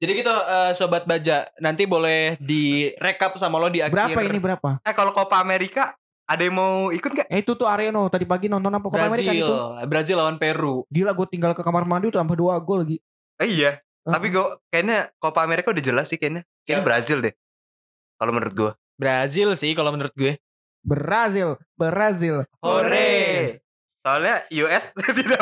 Jadi 0.00 0.12
gitu 0.16 0.32
eh, 0.32 0.72
sobat 0.80 1.04
baja, 1.04 1.44
nanti 1.60 1.84
boleh 1.84 2.40
direkap 2.40 3.36
sama 3.36 3.60
lo 3.60 3.68
di 3.68 3.84
akhir. 3.84 3.92
Berapa 3.92 4.20
ini 4.24 4.38
berapa? 4.40 4.80
Eh 4.80 4.94
kalau 4.96 5.12
Copa 5.12 5.36
Amerika 5.36 5.92
ada 6.24 6.40
yang 6.40 6.56
mau 6.56 6.88
ikut 6.88 7.10
gak? 7.12 7.28
Eh 7.28 7.44
itu 7.44 7.52
tuh 7.52 7.68
Areno. 7.68 8.08
Tadi 8.08 8.24
pagi 8.24 8.48
nonton 8.48 8.72
apa? 8.72 8.86
Copa 8.88 9.10
Amerika 9.10 9.34
itu. 9.34 9.54
Brazil 9.84 10.16
lawan 10.16 10.40
Peru. 10.40 10.88
Gila 10.88 11.12
gue 11.12 11.26
tinggal 11.28 11.52
ke 11.52 11.60
kamar 11.60 11.84
mandi 11.84 12.08
udah 12.08 12.24
tambah 12.24 12.38
dua 12.38 12.56
gol 12.64 12.86
lagi. 12.86 12.96
Eh, 13.42 13.48
iya. 13.50 13.84
Ah. 14.08 14.16
Tapi 14.16 14.32
gue 14.32 14.46
kayaknya 14.72 15.12
Copa 15.20 15.44
Amerika 15.44 15.68
udah 15.68 15.84
jelas 15.84 16.08
sih 16.08 16.16
kayaknya. 16.16 16.48
Kayaknya 16.64 16.80
Ya. 16.80 16.86
Brazil 16.88 17.18
deh. 17.20 17.34
Kalau 18.16 18.32
menurut 18.32 18.54
gue. 18.56 18.72
Brazil 18.96 19.48
sih 19.52 19.72
kalau 19.76 19.92
menurut 19.92 20.14
gue. 20.16 20.40
Brazil, 20.80 21.60
Brazil. 21.76 22.48
Hore. 22.64 23.60
Soalnya 24.00 24.34
US 24.60 24.84
tidak 25.18 25.40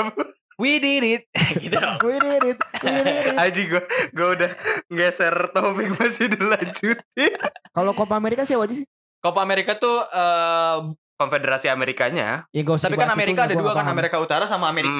We 0.59 0.83
did 0.83 1.05
it. 1.07 1.23
gitu 1.63 1.79
dong. 1.79 2.03
We 2.09 2.19
did 2.19 2.43
it, 2.45 2.59
we 2.83 2.91
did 2.91 3.31
it. 3.31 3.39
Aji 3.39 3.63
gue 3.69 3.83
gue 4.11 4.29
udah 4.35 4.51
geser 4.91 5.31
topik 5.55 5.95
masih 5.95 6.27
dilanjutin. 6.29 7.39
Kalau 7.71 7.95
Copa 7.95 8.19
Amerika 8.19 8.43
siapa 8.43 8.67
aja 8.67 8.75
sih? 8.75 8.87
Copa 9.19 9.39
Amerika 9.39 9.79
tuh 9.79 10.03
eh, 10.03 10.79
Konfederasi 11.15 11.67
Amerikanya. 11.67 12.47
Ya 12.51 12.63
gak 12.63 12.75
usah 12.75 12.91
tapi 12.91 12.99
kan 12.99 13.11
Amerika 13.11 13.47
ada 13.47 13.55
dua 13.55 13.71
kan 13.71 13.83
paham. 13.83 13.95
Amerika 13.95 14.17
Utara 14.19 14.47
sama 14.47 14.67
Amerika 14.67 14.99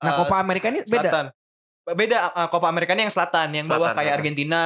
Nah 0.00 0.08
eh, 0.08 0.16
Copa 0.16 0.36
Amerika 0.38 0.66
ini 0.68 0.80
beda. 0.82 1.12
Selatan. 1.12 1.26
Beda 1.84 2.18
eh, 2.26 2.48
Copa 2.48 2.66
Amerika 2.66 2.92
ini 2.92 3.02
yang 3.04 3.12
selatan, 3.12 3.48
yang 3.52 3.66
bawah 3.68 3.92
Selatan, 3.92 3.96
kayak 3.96 4.08
selatan. 4.08 4.20
Argentina, 4.24 4.62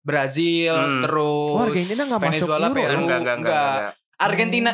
Brazil, 0.00 0.74
Hmm. 0.74 1.02
terus 1.04 1.52
Oh 1.52 1.60
Argentina 1.60 2.02
gak 2.06 2.20
masuk 2.22 2.48
Euro. 2.48 2.56
Peru. 2.72 2.80
ya? 2.80 2.88
Enggak, 2.88 2.96
enggak, 2.96 3.18
enggak, 3.20 3.36
enggak. 3.36 3.68
enggak. 3.68 3.92
Argentina. 4.16 4.70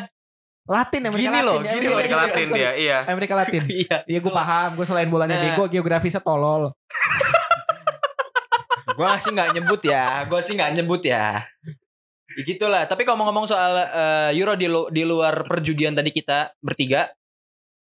Latin 0.71 1.03
Amerika 1.03 1.19
Gini 1.27 1.35
Latin. 1.35 1.49
loh, 1.50 1.59
ya, 1.59 1.73
gini 1.75 1.83
iya, 1.83 1.91
loh, 1.91 1.91
iya, 1.91 1.91
Amerika 1.99 2.15
iya, 2.15 2.23
Latin 2.23 2.47
dia, 2.49 2.71
iya. 2.79 2.99
Amerika 3.05 3.35
Latin. 3.35 3.62
Iya. 3.83 3.97
Iya 4.07 4.19
gue 4.23 4.33
paham, 4.33 4.71
gue 4.79 4.87
selain 4.87 5.11
bolanya 5.11 5.37
Nah. 5.37 5.45
bego, 5.50 5.65
geografisnya 5.67 6.23
tolol. 6.23 6.71
Gua 8.91 9.17
sih 9.17 9.33
nggak 9.33 9.57
nyebut 9.57 9.81
ya, 9.81 10.29
gua 10.29 10.41
sih 10.45 10.53
nggak 10.53 10.73
nyebut 10.77 11.00
ya. 11.00 11.47
Ya 12.31 12.43
gitulah. 12.45 12.85
Tapi 12.85 13.03
kalau 13.03 13.25
ngomong 13.25 13.49
soal 13.49 13.73
eh, 13.81 14.37
Euro 14.37 14.53
di, 14.55 14.69
lu- 14.69 14.91
di 14.93 15.03
luar 15.03 15.49
perjudian 15.49 15.97
tadi 15.97 16.12
kita 16.12 16.53
bertiga, 16.61 17.09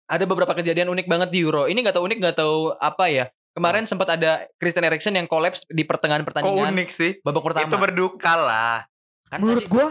ada 0.07 0.25
beberapa 0.25 0.55
kejadian 0.55 0.89
unik 0.89 1.11
banget 1.11 1.29
di 1.35 1.43
Euro. 1.43 1.67
Ini 1.67 1.75
nggak 1.75 1.97
tahu 1.99 2.07
unik, 2.07 2.19
nggak 2.23 2.37
tahu 2.39 2.71
apa 2.73 3.05
ya. 3.11 3.25
Kemarin 3.51 3.91
sempat 3.91 4.15
ada 4.15 4.47
Christian 4.57 4.87
Eriksen 4.87 5.19
yang 5.19 5.27
kolaps 5.27 5.67
di 5.67 5.83
pertengahan 5.83 6.23
Kok 6.23 6.29
pertandingan 6.31 6.71
unik 6.79 6.89
sih? 6.89 7.11
babak 7.27 7.43
pertama. 7.43 7.67
Itu 7.67 7.77
berduka 7.77 8.33
lah. 8.39 8.77
Kan 9.27 9.43
Menurut 9.43 9.67
gue 9.67 9.87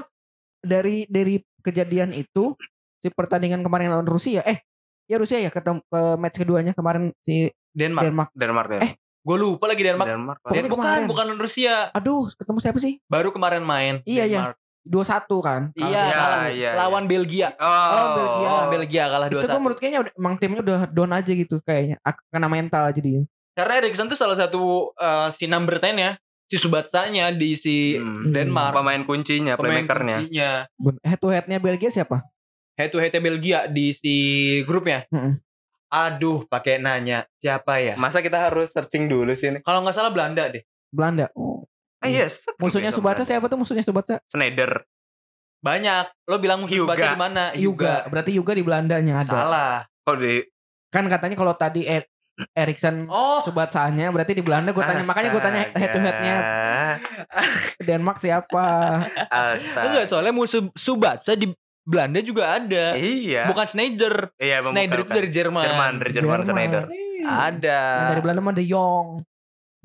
dari 0.63 1.03
dari 1.11 1.35
kejadian 1.59 2.15
itu 2.15 2.55
si 2.97 3.07
pertandingan 3.09 3.61
kemarin 3.61 3.89
lawan 3.89 4.05
Rusia, 4.05 4.41
eh 4.41 4.61
ya 5.05 5.15
Rusia 5.15 5.37
ya 5.37 5.47
ketemu 5.47 5.79
ke 5.85 6.01
match 6.15 6.37
keduanya 6.37 6.73
kemarin 6.73 7.13
si 7.21 7.47
Denmark. 7.71 8.03
Denmark. 8.03 8.29
Denmark 8.33 8.69
ya. 8.71 8.81
Eh, 8.81 8.93
Gue 9.21 9.35
lupa 9.35 9.67
lagi 9.67 9.83
Denmark. 9.83 10.07
Denmark. 10.07 10.39
Eh, 10.47 10.63
bukan, 10.63 10.71
kemarin. 10.71 11.05
bukan 11.05 11.23
lawan 11.27 11.39
Rusia. 11.39 11.91
Aduh, 11.91 12.31
ketemu 12.31 12.57
siapa 12.59 12.79
sih? 12.79 12.95
Baru 13.05 13.29
kemarin 13.29 13.59
main. 13.59 13.99
Iya, 14.03 14.23
iya. 14.23 14.39
Denmark. 14.41 14.57
2-1 14.87 15.43
kan. 15.43 15.61
Iya, 15.75 15.83
Iya, 15.83 16.15
kalah. 16.15 16.47
iya, 16.47 16.71
lawan 16.73 17.03
Belgia. 17.05 17.49
Oh, 17.53 17.67
Oh, 17.67 18.07
Belgia. 18.15 18.47
Lawan 18.47 18.67
Belgia 18.71 19.03
kalah 19.05 19.27
Itu 19.27 19.35
2-1. 19.37 19.51
gue 19.51 19.59
menurut 19.59 19.77
kayaknya 19.77 19.99
udah- 20.01 20.15
emang 20.15 20.33
timnya 20.37 20.61
udah 20.63 20.79
down 20.87 21.11
aja 21.11 21.31
gitu 21.33 21.55
kayaknya. 21.59 21.99
Ak- 22.01 22.23
Kena 22.25 22.47
mental 22.47 22.87
jadi. 22.89 23.27
Karena 23.51 23.73
Eriksen 23.77 24.07
tuh 24.07 24.15
salah 24.15 24.35
satu 24.35 24.63
eh, 24.93 25.27
si 25.35 25.43
number 25.45 25.75
10 25.75 25.95
ya. 25.97 26.11
Si 26.47 26.55
Subatsanya 26.55 27.27
di 27.29 27.59
si 27.59 27.75
Hmm. 27.93 28.31
Denmark. 28.31 28.71
Pemain 28.73 29.03
kuncinya, 29.03 29.53
Pemain 29.53 29.83
playmakernya. 29.83 30.17
kuncinya. 30.23 30.51
Head 31.03 31.19
to 31.19 31.27
headnya 31.27 31.59
Belgia 31.59 31.91
siapa? 31.91 32.23
Head 32.77 32.93
to 32.93 33.01
head 33.01 33.17
Belgia 33.17 33.65
di 33.65 33.91
si 33.97 34.15
grupnya. 34.63 35.03
Mm-mm. 35.09 35.41
Aduh, 35.87 36.45
pakai 36.45 36.77
nanya 36.77 37.25
siapa 37.41 37.81
ya? 37.81 37.95
Masa 37.97 38.21
kita 38.21 38.51
harus 38.51 38.69
searching 38.69 39.09
dulu 39.09 39.33
sih 39.33 39.49
ini? 39.49 39.59
Kalau 39.65 39.81
nggak 39.81 39.95
salah 39.97 40.13
Belanda 40.13 40.45
deh. 40.51 40.61
Belanda. 40.93 41.31
Oh. 41.33 41.65
Ah 41.97 42.11
yes. 42.11 42.45
Musuhnya 42.61 42.93
Subasa 42.93 43.25
siapa 43.25 43.49
tuh 43.49 43.57
musuhnya 43.57 43.81
Subasa? 43.81 44.21
Schneider. 44.29 44.85
Banyak. 45.63 46.29
Lo 46.29 46.37
bilang 46.37 46.61
musuh 46.61 46.85
Hyuga. 46.85 46.93
Subasa 46.93 47.07
di 47.09 47.19
mana? 47.19 47.43
Yuga. 47.57 48.05
Berarti 48.11 48.31
Yuga 48.37 48.51
di 48.53 48.63
Belandanya 48.63 49.25
ada. 49.25 49.33
Salah. 49.33 49.75
Oh 50.05 50.15
di 50.15 50.43
Kan 50.93 51.09
katanya 51.09 51.35
kalau 51.35 51.55
tadi 51.57 51.83
er 51.83 52.05
Erikson 52.53 53.09
Oh, 53.09 53.41
Subatsanya 53.41 54.13
berarti 54.13 54.37
di 54.37 54.45
Belanda 54.45 54.69
gue 54.69 54.85
tanya 54.85 55.01
makanya 55.09 55.29
gue 55.33 55.41
tanya 55.41 55.61
head 55.73 55.89
to 55.89 55.97
headnya 55.97 56.37
Denmark 57.81 58.21
siapa? 58.21 58.65
Astaga. 59.25 59.89
enggak 59.89 60.05
soalnya 60.05 60.33
musuh 60.37 60.69
Subasa 60.77 61.33
di 61.33 61.49
Belanda 61.87 62.19
juga 62.19 62.59
ada. 62.59 62.99
Iya. 62.99 63.47
Bukan 63.47 63.63
Schneider. 63.63 64.35
Iya, 64.35 64.59
emang 64.59 64.75
Schneider 64.75 64.99
bukan, 64.99 65.07
itu 65.07 65.15
dari 65.15 65.29
Jerman. 65.31 65.63
Jerman, 65.63 65.93
dari 66.03 66.11
Jerman, 66.11 66.39
Schneider. 66.43 66.83
Ada. 67.23 67.79
Yang 67.79 68.11
dari 68.11 68.21
Belanda 68.27 68.41
mah 68.43 68.55
De 68.55 68.65
Jong. 68.67 69.07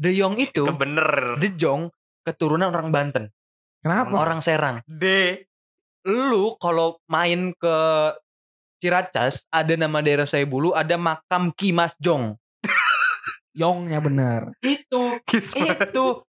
De 0.03 0.11
Jong 0.11 0.35
itu, 0.43 0.67
Kebener. 0.67 1.39
De 1.39 1.49
Jong 1.55 1.87
keturunan 2.27 2.75
orang 2.75 2.91
Banten, 2.91 3.31
Kenapa? 3.79 4.15
orang 4.19 4.43
Serang. 4.43 4.83
D. 4.87 5.39
Lu 6.03 6.59
kalau 6.59 6.99
main 7.07 7.55
ke 7.55 7.77
Ciracas, 8.83 9.47
ada 9.55 9.79
nama 9.79 10.03
daerah 10.03 10.27
saya 10.27 10.43
bulu, 10.43 10.75
ada 10.75 10.99
makam 10.99 11.55
Ki 11.55 11.71
Mas 11.71 11.95
Jong. 12.03 12.35
Yongnya 13.63 14.03
bener. 14.03 14.51
Itu, 14.59 15.23
Kismet. 15.23 15.95
itu 15.95 16.27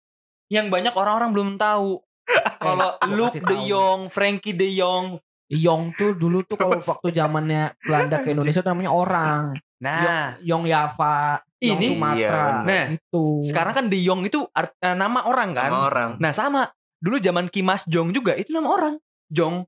yang 0.51 0.67
banyak 0.67 0.91
orang-orang 0.91 1.31
belum 1.31 1.49
tahu. 1.55 2.03
Kalau 2.63 2.99
Luke 3.07 3.39
De. 3.39 3.55
Jong, 3.71 4.11
Frankie 4.11 4.51
De 4.51 4.67
Jong, 4.75 5.15
Yong 5.51 5.91
tuh 5.93 6.15
dulu 6.15 6.41
tuh 6.41 6.55
kalau 6.55 6.79
waktu 6.79 7.11
zamannya 7.11 7.75
Belanda 7.77 8.17
ke 8.17 8.31
Indonesia 8.31 8.63
namanya 8.63 8.91
orang. 8.91 9.43
nah 9.81 10.37
Yong 10.39 10.63
Java, 10.63 11.41
Yong 11.57 11.77
Ini- 11.77 11.89
Sumatera. 11.91 12.15
Iya, 12.15 12.55
bener. 12.61 12.85
itu. 12.95 13.25
sekarang 13.43 13.73
kan 13.73 13.85
De 13.85 13.99
Jong 13.99 14.21
itu 14.23 14.39
art- 14.49 14.77
eh, 14.77 14.93
nama 14.93 15.25
orang 15.25 15.51
kan. 15.51 15.69
Sama 15.69 15.81
orang. 15.83 16.09
Nah 16.17 16.31
sama, 16.31 16.61
dulu 16.97 17.17
zaman 17.17 17.49
Kimas 17.49 17.83
Jong 17.83 18.09
juga 18.09 18.33
itu 18.33 18.49
nama 18.49 18.69
orang, 18.69 18.95
Jong. 19.27 19.65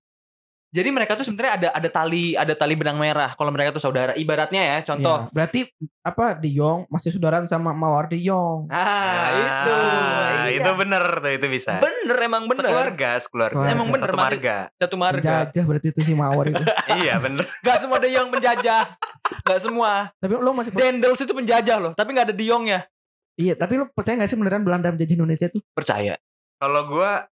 Jadi 0.73 0.89
mereka 0.89 1.13
tuh 1.13 1.21
sebenarnya 1.21 1.53
ada 1.53 1.67
ada 1.69 1.85
tali 1.85 2.33
ada 2.33 2.57
tali 2.57 2.73
benang 2.73 2.97
merah 2.97 3.37
kalau 3.37 3.53
mereka 3.53 3.69
tuh 3.69 3.79
saudara. 3.79 4.17
Ibaratnya 4.17 4.57
ya, 4.57 4.77
contoh. 4.81 5.17
Iya. 5.21 5.29
Berarti 5.29 5.59
apa 6.01 6.33
De 6.33 6.49
Jong 6.49 6.89
masih 6.89 7.13
saudaraan 7.13 7.45
sama 7.45 7.77
Mawar 7.77 8.09
De 8.09 8.17
Jong. 8.17 8.73
Ah, 8.73 9.37
itu. 9.37 9.69
Ah, 9.71 10.49
Iya. 10.49 10.65
itu 10.65 10.69
bener 10.73 11.05
tuh 11.21 11.31
itu 11.31 11.45
bisa. 11.45 11.77
Bener 11.77 12.17
emang 12.19 12.49
bener. 12.49 12.65
Sekeluarga, 12.65 13.09
sekeluarga. 13.21 13.53
Sekeluarga. 13.53 13.69
Emang 13.69 13.87
bener, 13.87 14.09
Satu 14.09 14.17
masih- 14.17 14.25
marga. 14.33 14.57
Satu 14.75 14.95
marga. 14.97 15.21
Penjajah 15.45 15.63
berarti 15.63 15.87
itu 15.93 16.01
si 16.01 16.13
Mawar 16.17 16.45
itu. 16.49 16.63
iya 17.05 17.15
bener. 17.21 17.45
Gak 17.61 17.77
semua 17.77 17.97
De 18.01 18.09
Jong 18.09 18.29
penjajah. 18.33 18.83
Gak 19.45 19.59
semua. 19.61 19.91
tapi 20.17 20.33
lo 20.33 20.51
masih 20.51 20.73
Dendels 20.73 21.21
itu 21.21 21.31
penjajah 21.31 21.77
loh, 21.77 21.93
tapi 21.93 22.09
gak 22.11 22.27
ada 22.27 22.35
De 22.35 22.43
Jongnya. 22.43 22.89
Iya, 23.33 23.53
tapi 23.53 23.77
lo 23.77 23.85
percaya 23.87 24.17
gak 24.17 24.29
sih 24.29 24.35
beneran 24.35 24.65
Belanda 24.65 24.89
menjajah 24.89 25.15
Indonesia 25.15 25.47
tuh? 25.47 25.61
Percaya. 25.71 26.17
Kalau 26.57 26.81
gua 26.87 27.29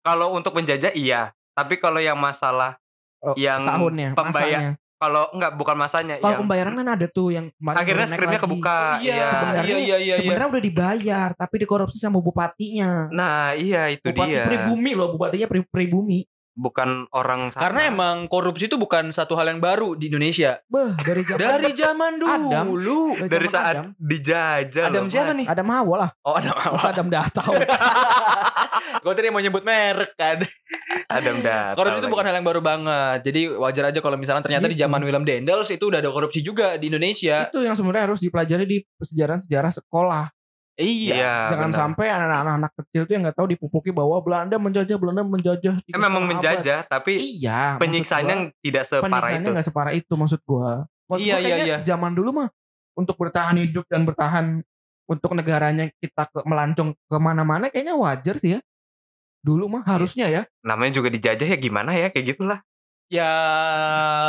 kalau 0.00 0.32
untuk 0.32 0.56
penjajah 0.56 0.92
iya, 0.92 1.36
tapi 1.58 1.74
kalau 1.76 1.98
yang 1.98 2.14
masalah 2.14 2.78
Oh, 3.18 3.34
Yang 3.34 3.66
tahunnya, 3.66 4.08
pembayar- 4.14 4.30
masanya. 4.30 4.70
kalau 4.94 5.26
enggak 5.34 5.52
bukan 5.54 5.74
masanya 5.76 6.14
Kalau 6.16 6.30
yang 6.30 6.40
pembayaran 6.40 6.74
kan 6.76 6.88
ada 6.88 7.06
tuh 7.08 7.28
yang 7.30 7.46
kemarin 7.52 7.78
akhirnya 7.82 8.06
skripnya 8.06 8.38
kebuka. 8.38 8.78
Iya, 9.00 9.26
Sebenarnya 9.26 9.66
iya, 9.66 9.78
iya, 9.82 9.96
iya. 9.98 10.14
sebenarnya 10.14 10.48
udah 10.48 10.62
dibayar 10.62 11.28
tapi 11.34 11.54
dikorupsi 11.58 11.98
sama 11.98 12.18
bupatinya. 12.18 13.10
Nah, 13.10 13.58
iya 13.58 13.90
itu 13.90 14.06
Bupati 14.06 14.30
dia. 14.30 14.46
pribumi 14.46 14.94
loh, 14.94 15.10
bupatinya 15.12 15.46
pri, 15.46 15.66
pribumi. 15.66 16.22
Bukan 16.58 17.06
orang 17.14 17.54
sana. 17.54 17.62
Karena 17.62 17.80
emang 17.86 18.26
korupsi 18.26 18.66
itu 18.66 18.74
bukan 18.74 19.14
satu 19.14 19.38
hal 19.38 19.46
yang 19.46 19.62
baru 19.62 19.94
di 19.94 20.10
Indonesia. 20.10 20.58
Beh, 20.66 20.98
dari 20.98 21.22
zaman 21.22 21.38
Dari 21.38 21.70
zaman 21.72 22.12
dulu. 22.18 23.14
Adam. 23.14 23.30
dari 23.30 23.46
zaman 23.46 23.54
saat 23.54 23.74
Adam, 23.78 23.86
dijajah 23.94 24.84
Adam 24.84 25.06
loh, 25.06 25.06
siapa 25.08 25.30
Mas. 25.30 25.38
nih? 25.38 25.46
Adam 25.46 25.66
Hawa 25.68 25.94
lah. 25.96 26.10
Oh, 26.20 26.34
ada 26.34 26.50
Masa 26.50 26.88
Adam 26.90 27.06
Datau. 27.06 27.52
Gue 28.98 29.12
tadi 29.14 29.28
mau 29.28 29.38
nyebut 29.38 29.62
merek 29.62 30.12
kan. 30.14 30.42
Adam 31.06 31.38
Datang. 31.38 31.76
Korupsi 31.76 31.98
itu 32.00 32.08
bukan 32.08 32.24
hal 32.26 32.34
yang 32.34 32.44
baru 32.44 32.58
banget. 32.58 33.18
Jadi 33.22 33.40
wajar 33.50 33.84
aja 33.88 34.00
kalau 34.00 34.16
misalnya 34.16 34.42
ternyata 34.42 34.66
di 34.66 34.74
Gitu. 34.74 34.82
zaman 34.82 35.00
William 35.00 35.22
Dendels 35.22 35.68
itu 35.68 35.84
udah 35.84 35.98
ada 35.98 36.10
korupsi 36.10 36.40
juga 36.40 36.74
di 36.74 36.86
Indonesia. 36.88 37.46
itu 37.48 37.60
yang 37.60 37.74
sebenarnya 37.74 38.04
harus 38.08 38.18
dipelajari 38.18 38.64
di 38.64 38.78
sejarah-sejarah 38.98 39.72
sekolah. 39.74 40.24
Iya. 40.78 41.14
Iya. 41.18 41.34
Jangan 41.50 41.70
benar. 41.74 41.80
sampai 41.82 42.06
anak-anak 42.06 42.72
kecil 42.78 43.02
tuh 43.02 43.12
yang 43.18 43.22
nggak 43.26 43.34
tahu 43.34 43.50
dipupuki 43.50 43.90
bahwa 43.90 44.14
Belanda 44.22 44.56
menjajah, 44.62 44.94
Belanda 44.94 45.26
menjajah. 45.26 45.74
Eh, 45.82 45.90
memang 45.90 46.06
setengah 46.06 46.14
abad. 46.22 46.30
menjajah 46.30 46.78
tapi 46.86 47.12
Iya. 47.18 47.60
penyiksaannya 47.82 48.36
gua, 48.38 48.62
tidak 48.62 48.84
separah 48.86 49.02
penyiksaannya 49.10 49.42
itu. 49.42 49.54
nggak 49.58 49.66
separah 49.66 49.92
itu 49.98 50.12
maksud 50.14 50.40
gua. 50.46 50.86
Maksud 51.10 51.26
Iya, 51.26 51.34
gua 51.34 51.42
iya, 51.42 51.48
kayaknya 51.50 51.66
iya. 51.66 51.78
zaman 51.82 52.12
dulu 52.14 52.30
mah 52.30 52.48
untuk 52.94 53.16
bertahan 53.18 53.56
hidup 53.58 53.84
dan 53.90 54.06
bertahan 54.06 54.46
untuk 55.08 55.30
negaranya 55.34 55.90
kita 55.98 56.30
ke, 56.30 56.38
melancong 56.46 56.94
ke 56.94 57.16
mana-mana 57.18 57.74
kayaknya 57.74 57.98
wajar 57.98 58.38
sih 58.38 58.54
ya. 58.54 58.60
Dulu 59.42 59.66
mah 59.66 59.82
harusnya 59.82 60.30
ya. 60.30 60.42
Namanya 60.62 61.02
juga 61.02 61.10
dijajah 61.10 61.48
ya 61.48 61.58
gimana 61.58 61.90
ya 61.98 62.14
kayak 62.14 62.38
gitulah. 62.38 62.62
Ya 63.08 63.32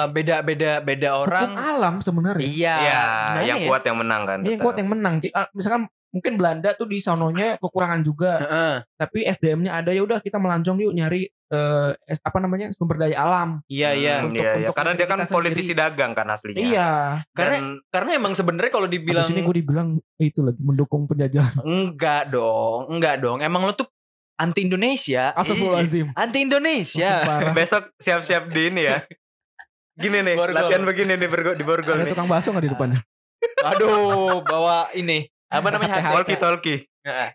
beda-beda 0.07 0.79
beda 0.79 1.09
orang. 1.19 1.51
Hukum 1.51 1.59
alam 1.59 1.95
sebenarnya. 1.99 2.47
Iya. 2.47 2.75
Iya, 2.79 3.01
gimana 3.03 3.41
yang 3.43 3.59
ya? 3.59 3.67
kuat 3.67 3.83
yang 3.85 3.97
menang 3.99 4.21
kan. 4.25 4.39
Ini 4.41 4.49
yang 4.55 4.61
kuat 4.63 4.75
yang 4.79 4.89
menang. 4.89 5.13
Ah, 5.35 5.47
Misalkan 5.51 5.81
mungkin 6.09 6.33
Belanda 6.35 6.73
tuh 6.73 6.85
di 6.85 6.97
sononya 6.97 7.57
kekurangan 7.57 8.01
juga, 8.01 8.33
Heeh. 8.37 8.75
tapi 8.95 9.23
SDM-nya 9.23 9.71
ada 9.75 9.89
ya 9.89 10.01
udah 10.01 10.17
kita 10.17 10.35
melancong 10.35 10.79
yuk 10.79 10.91
nyari 10.91 11.29
eh, 11.49 11.91
es- 12.05 12.21
apa 12.21 12.37
namanya 12.37 12.69
sumber 12.71 12.97
daya 12.99 13.17
alam. 13.17 13.65
Iya 13.65 13.89
iya. 13.93 14.13
Hmm, 14.17 14.29
Untuk- 14.29 14.37
iya, 14.39 14.51
iya. 14.53 14.67
untuk 14.67 14.75
Karena 14.75 14.93
dia 14.93 15.07
kan 15.07 15.19
politisi 15.23 15.73
sendiri. 15.73 15.81
dagang 15.81 16.11
kan 16.13 16.27
aslinya. 16.27 16.61
Iya. 16.61 16.89
Karena 17.31 17.55
Dan 17.55 17.65
karena 17.89 18.09
emang 18.15 18.33
sebenarnya 18.33 18.69
kalau 18.69 18.85
dibilang 18.85 19.25
Habis 19.25 19.33
ini 19.33 19.41
gue 19.41 19.55
dibilang 19.57 19.87
itu 20.19 20.39
lagi 20.39 20.59
mendukung 20.59 21.05
penjajahan. 21.05 21.57
enggak 21.59 22.29
dong, 22.29 22.85
enggak 22.87 23.17
dong. 23.17 23.41
Emang 23.41 23.65
lo 23.65 23.73
tuh 23.73 23.89
anti 24.35 24.61
Indonesia. 24.63 25.33
Astagfirullahaladzim. 25.33 26.13
Anti 26.13 26.39
Indonesia. 26.39 27.11
besok 27.51 27.97
siap-siap 27.97 28.45
di 28.47 28.69
ini 28.69 28.81
ya. 28.85 29.01
Gini 29.95 30.21
nih, 30.21 30.35
Borgol. 30.37 30.53
latihan 30.55 30.83
begini 30.85 31.13
nih 31.13 31.27
bergo, 31.27 31.51
di 31.51 31.65
borgol 31.65 31.91
Ada 31.91 32.05
nih. 32.05 32.11
tukang 32.13 32.29
bakso 32.29 32.53
nggak 32.53 32.63
di 32.63 32.71
depannya? 32.71 32.99
Aduh, 33.65 34.39
bawa 34.43 34.87
ini 34.93 35.27
apa 35.49 35.67
namanya? 35.67 36.13
Walkie 36.13 36.37
talkie. 36.37 36.79
Heeh. 37.01 37.29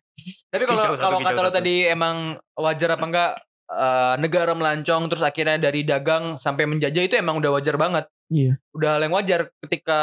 Tapi 0.49 0.63
kalau 0.65 0.95
kalau 0.95 1.19
kicau 1.19 1.27
kata 1.27 1.41
lo 1.41 1.51
satu. 1.51 1.59
tadi 1.59 1.75
emang 1.85 2.17
wajar 2.55 2.95
apa 2.95 3.05
enggak 3.05 3.31
eh, 3.67 4.15
negara 4.17 4.53
melancong 4.53 5.11
terus 5.11 5.21
akhirnya 5.21 5.59
dari 5.59 5.83
dagang 5.83 6.39
sampai 6.39 6.65
menjajah 6.65 7.03
itu 7.03 7.15
emang 7.15 7.43
udah 7.43 7.51
wajar 7.53 7.75
banget. 7.75 8.07
Iya. 8.31 8.57
Udah 8.71 8.97
hal 8.97 9.03
yang 9.03 9.13
wajar 9.13 9.41
ketika 9.61 10.01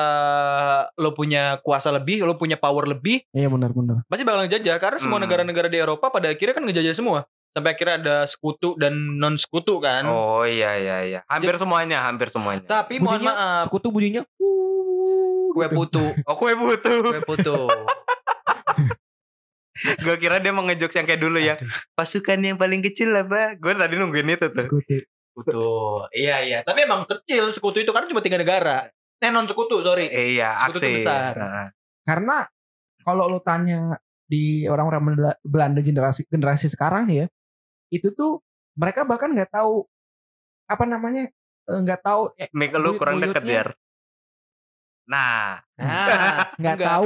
lo 0.93 1.11
punya 1.11 1.57
kuasa 1.59 1.89
lebih, 1.89 2.21
lo 2.21 2.35
punya 2.35 2.53
power 2.53 2.85
lebih, 2.85 3.25
Iya 3.31 3.47
benar-benar. 3.47 4.05
pasti 4.05 4.21
bakal 4.21 4.45
ngejajah 4.45 4.77
karena 4.77 4.97
semua 4.97 5.17
Hmm. 5.17 5.25
negara-negara 5.25 5.67
di 5.67 5.77
Eropa 5.77 6.09
pada 6.09 6.29
akhirnya 6.29 6.53
kan 6.53 6.63
ngejajah 6.63 6.93
semua. 6.93 7.25
Sampai 7.51 7.75
akhirnya 7.75 7.95
ada 7.97 8.15
sekutu 8.25 8.75
dan 8.75 8.93
non 9.17 9.35
sekutu 9.35 9.75
kan. 9.77 10.05
Oh 10.05 10.43
iya 10.43 10.75
iya 10.75 10.97
iya. 11.03 11.19
Hampir 11.25 11.55
semuanya, 11.55 11.99
hampir 12.01 12.27
semuanya. 12.27 12.63
Tapi 12.63 12.95
mohon 12.97 13.19
Bunyinya, 13.19 13.33
maaf, 13.33 13.63
Sekutu 13.67 13.87
bunyinya. 13.89 14.21
"Wuh," 14.39 15.51
kue 15.51 15.65
gitu. 15.65 15.75
putu, 15.75 16.05
Oh 16.23 16.35
kue 16.35 16.53
butuh. 16.53 17.01
kue 17.09 17.21
putu. 17.25 17.57
Gue 20.03 20.15
kira 20.17 20.37
dia 20.37 20.51
mau 20.51 20.61
ngejokes 20.61 20.93
yang 20.93 21.05
kayak 21.05 21.21
dulu 21.21 21.37
ya. 21.37 21.55
Pasukan 21.93 22.37
yang 22.37 22.55
paling 22.55 22.81
kecil 22.81 23.09
lah, 23.09 23.23
Pak. 23.23 23.57
Gue 23.57 23.71
tadi 23.73 23.95
nungguin 23.95 24.27
itu 24.29 24.47
tuh. 24.47 24.65
Sekutu. 24.67 24.97
Betul. 25.31 26.11
Iya 26.11 26.37
iya. 26.41 26.59
Tapi 26.61 26.83
emang 26.83 27.05
kecil 27.05 27.49
sekutu 27.49 27.79
itu 27.79 27.89
karena 27.89 28.05
cuma 28.05 28.19
tiga 28.19 28.35
negara. 28.35 28.91
Eh 29.15 29.29
non 29.29 29.45
sekutu 29.45 29.79
sorry. 29.79 30.05
Eh, 30.05 30.35
iya, 30.35 30.59
Sekutu 30.59 30.83
aksi. 30.83 30.91
besar. 30.97 31.33
Nah, 31.33 31.67
Karena 32.01 32.43
kalau 32.99 33.25
lo 33.25 33.39
tanya 33.39 33.95
di 34.21 34.65
orang-orang 34.65 35.01
Bela- 35.07 35.39
Belanda 35.41 35.79
generasi 35.79 36.25
generasi 36.25 36.67
sekarang 36.67 37.07
ya, 37.07 37.25
itu 37.87 38.11
tuh 38.11 38.43
mereka 38.73 39.03
bahkan 39.03 39.29
nggak 39.29 39.51
tahu 39.51 39.87
apa 40.65 40.83
namanya 40.83 41.31
eh, 41.63 41.79
nggak 41.79 42.01
tahu 42.01 42.33
eh, 42.35 42.49
Mik 42.49 42.75
lu 42.75 42.95
kurang 42.95 43.19
deket 43.19 43.39
biar. 43.39 43.67
Nah, 45.07 45.59
Nah, 45.75 46.05
nggak 46.59 46.75
enggak. 46.75 46.87
tahu 46.87 47.05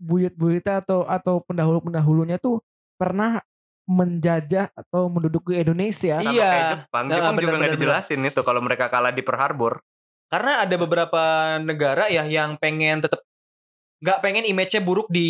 buyut-buyutnya 0.00 0.82
atau 0.82 1.06
atau 1.06 1.38
pendahulu-pendahulunya 1.46 2.42
tuh 2.42 2.58
pernah 2.98 3.38
menjajah 3.86 4.74
atau 4.74 5.06
menduduki 5.06 5.54
Indonesia. 5.62 6.18
sama 6.18 6.34
Iya. 6.34 6.50
kayak 6.50 6.70
Jepang. 6.74 7.04
Nah, 7.06 7.14
Jepang 7.14 7.34
bener, 7.38 7.42
juga 7.46 7.54
nggak 7.54 7.70
bener, 7.70 7.78
dijelasin 7.78 8.20
itu 8.26 8.40
kalau 8.42 8.60
mereka 8.60 8.90
kalah 8.90 9.14
di 9.14 9.22
Pearl 9.22 9.38
Harbor. 9.38 9.78
Karena 10.26 10.66
ada 10.66 10.74
beberapa 10.74 11.22
negara 11.62 12.10
ya 12.10 12.26
yang 12.26 12.58
pengen 12.58 13.06
tetap 13.06 13.22
nggak 14.02 14.18
pengen 14.20 14.44
image-nya 14.50 14.82
buruk 14.82 15.06
di 15.08 15.28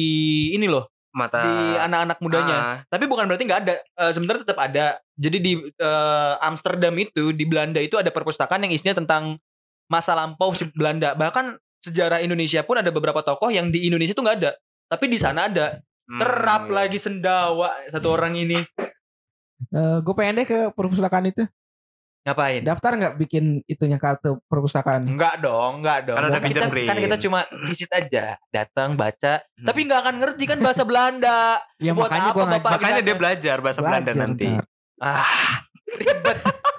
ini 0.56 0.66
loh 0.66 0.88
Mata 1.16 1.40
di 1.40 1.56
anak-anak 1.80 2.18
mudanya. 2.20 2.56
Ah, 2.56 2.76
Tapi 2.92 3.08
bukan 3.08 3.24
berarti 3.24 3.48
nggak 3.48 3.60
ada. 3.64 3.74
Eh, 3.80 4.12
sebenarnya 4.12 4.44
tetap 4.44 4.60
ada. 4.60 4.86
Jadi 5.16 5.38
di 5.40 5.52
eh, 5.64 6.34
Amsterdam 6.44 6.92
itu 7.00 7.32
di 7.32 7.44
Belanda 7.48 7.80
itu 7.80 7.96
ada 7.96 8.12
perpustakaan 8.12 8.68
yang 8.68 8.72
isinya 8.76 9.00
tentang 9.00 9.40
masa 9.88 10.12
lampau 10.12 10.52
si 10.52 10.68
Belanda. 10.76 11.16
Bahkan 11.16 11.56
sejarah 11.86 12.18
Indonesia 12.18 12.60
pun 12.60 12.76
ada 12.76 12.90
beberapa 12.90 13.22
tokoh 13.22 13.48
yang 13.48 13.70
di 13.70 13.86
Indonesia 13.86 14.12
tuh 14.12 14.26
nggak 14.26 14.38
ada. 14.42 14.52
Tapi 14.86 15.04
di 15.06 15.18
sana 15.18 15.46
ada. 15.46 15.78
hmm, 16.06 16.18
Terap 16.18 16.62
iya. 16.66 16.74
lagi 16.74 16.98
sendawa 16.98 17.70
satu 17.88 18.10
orang 18.10 18.34
ini. 18.36 18.58
gue 19.76 20.14
pengen 20.14 20.36
deh 20.36 20.46
ke 20.46 20.58
perpustakaan 20.70 21.26
itu. 21.26 21.42
Ngapain? 22.22 22.58
Daftar 22.60 22.90
nggak 22.98 23.14
bikin 23.16 23.44
itunya 23.64 24.02
kartu 24.02 24.42
perpustakaan? 24.50 25.06
Enggak 25.06 25.38
dong, 25.38 25.78
enggak 25.78 26.10
dong. 26.10 26.18
Kan 26.18 26.26
ada 26.26 26.42
kita, 26.42 26.66
kan 26.66 26.98
kita 26.98 27.16
cuma 27.22 27.46
visit 27.64 27.86
aja, 27.88 28.34
datang 28.50 28.98
baca, 28.98 29.46
Hmm. 29.46 29.62
tapi 29.64 29.86
nggak 29.86 30.00
akan 30.02 30.14
ngerti 30.18 30.44
kan 30.44 30.58
bahasa 30.58 30.82
Belanda. 30.82 31.62
Ya 31.78 31.94
Buat 31.94 32.10
makanya 32.10 32.30
apa 32.34 32.42
Bapak 32.58 32.70
Makanya 32.76 33.00
dia 33.00 33.14
Gila. 33.14 33.20
belajar 33.22 33.56
bahasa 33.62 33.80
Belanda 33.80 34.10
belajar 34.10 34.22
nanti. 34.26 34.46
ntar. 34.50 34.64
Ah, 34.98 35.62
ribet, 35.94 36.38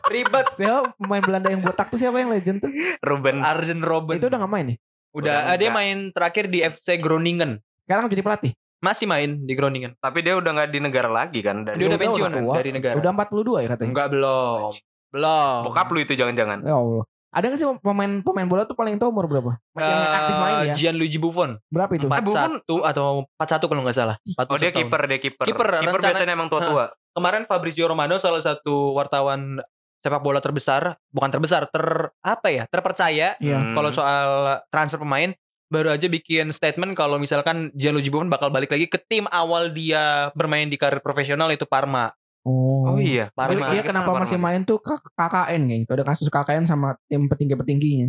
ribet. 0.10 0.48
Siapa 0.54 0.80
pemain 0.96 1.24
Belanda 1.24 1.48
yang 1.48 1.62
botak 1.64 1.88
tuh 1.88 1.98
siapa 1.98 2.18
yang 2.18 2.28
legend 2.28 2.58
tuh? 2.62 2.72
Ruben 3.00 3.40
Arjen 3.40 3.80
Robben. 3.80 4.20
Itu 4.20 4.28
udah 4.28 4.40
gak 4.42 4.52
main 4.52 4.66
nih? 4.68 4.78
Udah, 5.16 5.36
udah 5.48 5.54
ah, 5.54 5.58
dia 5.60 5.70
main 5.72 6.10
terakhir 6.12 6.50
di 6.52 6.60
FC 6.64 6.98
Groningen. 7.00 7.62
Sekarang 7.88 8.10
jadi 8.12 8.24
pelatih. 8.24 8.52
Masih 8.78 9.10
main 9.10 9.42
di 9.42 9.54
Groningen. 9.58 9.98
tapi 9.98 10.22
dia 10.22 10.38
udah 10.38 10.52
nggak 10.54 10.70
di 10.70 10.80
negara 10.80 11.10
lagi 11.10 11.42
kan 11.42 11.66
dari 11.66 11.82
Dia 11.82 11.90
udah 11.90 11.98
udah 11.98 12.04
pensiun 12.06 12.32
dari 12.54 12.72
negara. 12.76 12.96
Udah 12.98 13.12
42 13.14 13.64
ya 13.66 13.68
katanya. 13.74 13.90
Enggak 13.90 14.08
belum. 14.14 14.72
Belum. 15.08 15.60
bokap 15.72 15.88
lu 15.90 16.00
itu 16.04 16.14
jangan-jangan. 16.14 16.62
Ya 16.62 16.76
Allah. 16.78 17.06
Ada 17.28 17.54
gak 17.54 17.60
sih 17.60 17.68
pemain 17.84 18.12
pemain 18.24 18.48
bola 18.48 18.64
tuh 18.64 18.74
paling 18.74 18.96
tua 18.96 19.12
umur 19.12 19.28
berapa? 19.28 19.60
yang 19.76 20.04
aktif 20.16 20.36
main 20.40 20.56
ya? 20.64 20.74
Eh, 20.74 20.78
Gianluigi 20.80 21.20
Buffon. 21.20 21.60
Berapa 21.68 21.92
itu? 21.94 22.08
Empat. 22.08 22.24
Buffon- 22.24 22.64
41 22.66 22.88
atau 22.88 23.06
41 23.36 23.68
kalau 23.68 23.82
nggak 23.84 23.98
salah. 23.98 24.16
41 24.26 24.48
Oh 24.48 24.58
dia 24.58 24.72
kiper, 24.72 25.02
dia 25.06 25.20
kiper. 25.20 25.46
Kiper, 25.46 25.68
biasanya 26.02 26.34
emang 26.34 26.50
tua-tua. 26.50 26.96
Kemarin 27.14 27.44
Fabrizio 27.46 27.86
Romano 27.92 28.18
salah 28.18 28.42
satu 28.42 28.96
wartawan 28.96 29.60
sepak 29.98 30.22
bola 30.22 30.38
terbesar, 30.38 30.96
bukan 31.10 31.30
terbesar, 31.30 31.66
ter 31.68 31.86
apa 32.20 32.48
ya? 32.48 32.64
Terpercaya 32.68 33.36
Iya. 33.38 33.58
Hmm. 33.58 33.74
kalau 33.74 33.90
soal 33.90 34.28
transfer 34.70 34.98
pemain 34.98 35.34
baru 35.68 35.92
aja 35.92 36.08
bikin 36.08 36.50
statement 36.50 36.96
kalau 36.96 37.20
misalkan 37.20 37.76
Gianluigi 37.76 38.08
Buffon 38.08 38.32
bakal 38.32 38.48
balik 38.48 38.72
lagi 38.72 38.88
ke 38.88 38.96
tim 39.04 39.28
awal 39.28 39.68
dia 39.70 40.32
bermain 40.32 40.64
di 40.64 40.80
karir 40.80 41.04
profesional 41.04 41.52
itu 41.52 41.68
Parma. 41.68 42.08
Oh. 42.48 42.88
Oh 42.88 42.98
iya. 42.98 43.28
Parma. 43.36 43.76
Dia 43.76 43.84
Balik 43.84 43.92
kenapa 43.92 44.08
ke 44.08 44.16
sana, 44.16 44.24
masih 44.24 44.38
Parma. 44.40 44.48
main 44.56 44.62
tuh 44.64 44.80
KKN 44.80 45.62
kayak 45.68 45.80
gitu. 45.84 45.92
Ada 45.92 46.06
kasus 46.08 46.28
KKN 46.32 46.64
sama 46.64 46.96
tim 47.12 47.28
petinggi-petingginya. 47.28 48.08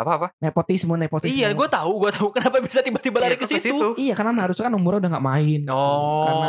Apa-apa? 0.00 0.32
Nepotisme, 0.40 0.96
nepotisme. 0.96 1.36
Iya, 1.36 1.52
gue 1.52 1.68
tahu, 1.68 2.00
gue 2.00 2.10
tahu 2.16 2.28
kenapa 2.32 2.56
bisa 2.64 2.80
tiba-tiba 2.80 3.20
lari 3.20 3.36
Iya, 3.36 3.44
ke 3.44 3.46
situ. 3.52 3.92
Iya 4.00 4.16
karena 4.16 4.32
harusnya 4.40 4.72
kan 4.72 4.74
umurnya 4.74 5.04
udah 5.04 5.10
gak 5.20 5.26
main. 5.28 5.60
Oh. 5.68 6.24
Karena 6.24 6.48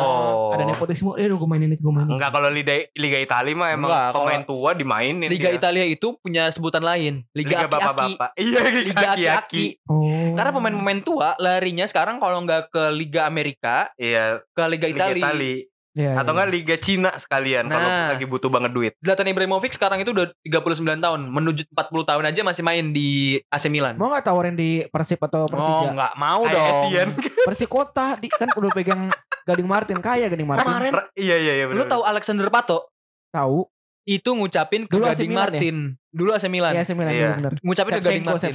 ada 0.56 0.64
nepotisme. 0.72 1.12
Eh 1.20 1.28
gue 1.28 1.50
mainin 1.52 1.76
itu 1.76 1.84
gue 1.84 1.92
mainin. 1.92 2.16
Enggak 2.16 2.32
kalau 2.32 2.48
Liga 2.48 2.76
Liga 2.96 3.20
Italia 3.20 3.52
mah 3.52 3.70
emang 3.76 3.90
Enggak, 3.92 4.08
pemain 4.16 4.44
tua 4.48 4.70
dimainin. 4.72 5.28
Liga 5.28 5.52
dia. 5.52 5.60
Italia 5.60 5.84
itu 5.84 6.16
punya 6.24 6.48
sebutan 6.56 6.80
lain, 6.80 7.28
Liga, 7.36 7.68
bapak-bapak. 7.68 8.40
Iya, 8.40 8.62
Liga 8.88 9.08
aki-aki. 9.20 9.84
Oh. 9.92 10.32
Karena 10.32 10.52
pemain-pemain 10.56 11.02
tua 11.04 11.36
larinya 11.36 11.84
sekarang 11.84 12.24
kalau 12.24 12.40
nggak 12.48 12.72
ke 12.72 12.84
Liga 12.96 13.28
Amerika, 13.28 13.92
Iya, 14.00 14.40
ke 14.56 14.64
Liga 14.72 14.88
Liga 14.88 15.12
Italia. 15.12 15.24
Italia. 15.28 15.71
Iya, 15.92 16.16
Atau 16.16 16.32
iya. 16.32 16.36
enggak 16.40 16.50
Liga 16.50 16.76
Cina 16.80 17.12
sekalian 17.14 17.68
kalau 17.68 17.84
Nah. 17.84 18.16
lagi 18.16 18.24
butuh 18.24 18.48
banget 18.48 18.72
duit. 18.72 18.94
Zlatan 18.98 19.28
Ibrahimovic 19.28 19.76
sekarang 19.76 20.00
itu 20.00 20.10
udah 20.10 20.32
39 20.40 20.72
tahun, 20.98 21.20
menuju 21.22 21.68
40 21.68 22.08
tahun 22.08 22.24
aja 22.26 22.42
masih 22.42 22.64
main 22.64 22.86
di 22.90 23.10
AC 23.46 23.68
Milan. 23.68 24.00
Mau 24.00 24.08
gak 24.10 24.24
tawarin 24.24 24.56
di 24.56 24.88
Persib 24.88 25.20
atau 25.20 25.44
Oh, 25.44 25.52
Persija? 25.52 25.92
nggak 25.92 26.14
mau 26.16 26.42
Kayak 26.42 26.56
dong. 26.56 26.72
Asian. 26.82 27.08
Persikota 27.48 28.16
di, 28.16 28.28
kan 28.28 28.48
udah 28.50 28.72
pegang 28.72 29.12
Gading 29.44 29.68
Martin 29.68 30.00
kaya 30.00 30.26
Gading 30.26 30.48
Martin. 30.48 30.64
Kemarin 30.64 30.92
Iya 31.14 31.36
iya 31.36 31.54
iya 31.58 31.66
lu 31.66 31.76
benar. 31.76 31.92
tahu 31.92 32.02
Alexander 32.06 32.48
Pato 32.48 32.88
Tahu? 33.30 33.68
itu 34.04 34.30
ngucapin 34.30 34.86
ke 34.86 34.96
Dulu 34.96 35.06
AC 35.06 35.14
Gading 35.18 35.30
Milan 35.30 35.44
ya? 35.44 35.52
Martin. 35.52 35.76
Dulu 36.08 36.30
AC 36.32 36.46
Milan. 36.48 36.72
Iya, 36.72 36.82
AC 36.82 36.92
Milan 36.94 37.12
Iya. 37.12 37.30
benar. 37.36 37.54
Ngucapin 37.60 37.92
ke 37.92 38.02
Gading 38.02 38.24
Martin. 38.24 38.52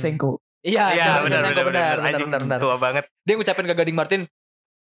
Iya, 0.64 0.84
Iya 0.88 1.04
Shevchenko, 1.04 1.22
benar 1.22 1.22
benar 1.22 1.44
benar, 1.46 1.64
benar. 1.64 1.66
benar, 1.92 2.06
Anjing 2.08 2.26
benar, 2.26 2.40
benar. 2.42 2.58
tua 2.58 2.76
banget. 2.76 3.04
Dia 3.22 3.34
ngucapin 3.34 3.66
ke 3.66 3.74
Gading 3.76 3.94
Martin, 3.94 4.20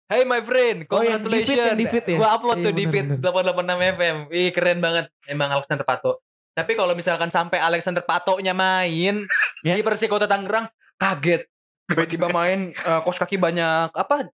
Hey 0.04 0.20
my 0.22 0.44
friend, 0.44 0.84
Oh, 0.86 1.00
yang 1.00 1.16
di 1.18 1.40
feed, 1.40 1.56
congratulations. 1.56 1.64
yang 1.64 1.80
di 1.80 1.86
feed 1.88 2.04
ya? 2.06 2.18
Gua 2.20 2.30
upload 2.36 2.56
Iya, 2.56 2.64
tuh 2.66 2.74
di 2.74 2.84
feed 2.84 3.06
benar. 3.16 3.32
886 3.56 3.96
FM. 3.96 4.16
Ih, 4.30 4.50
keren 4.52 4.78
banget 4.78 5.06
emang 5.24 5.48
Alexander 5.50 5.80
Pato. 5.82 6.20
Tapi 6.52 6.72
kalau 6.72 6.92
misalkan 6.92 7.28
sampai 7.28 7.58
Alexander 7.58 8.04
Patonya 8.04 8.52
main 8.52 9.24
Ya. 9.60 9.72
di 9.72 9.80
Persikota 9.80 10.24
Tangerang, 10.24 10.68
kaget. 10.94 11.48
Tiba-tiba 11.84 12.28
main 12.36 12.70
eh, 12.70 13.00
kos 13.00 13.16
kaki 13.16 13.40
banyak 13.40 13.90
apa? 13.90 14.28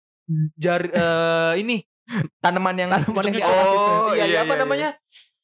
Jari 0.53 0.91
eh, 0.91 1.53
ini 1.57 1.87
tanaman 2.37 2.75
yang 2.75 2.89
Tanaman 2.91 3.23
yang 3.25 3.33
di 3.33 3.41
Oh, 3.41 3.47
atas 3.47 3.65
itu. 3.65 3.79
iya, 3.87 4.03
Iya, 4.13 4.25
iya, 4.27 4.39
apa 4.43 4.53
iya, 4.53 4.59
namanya? 4.59 4.89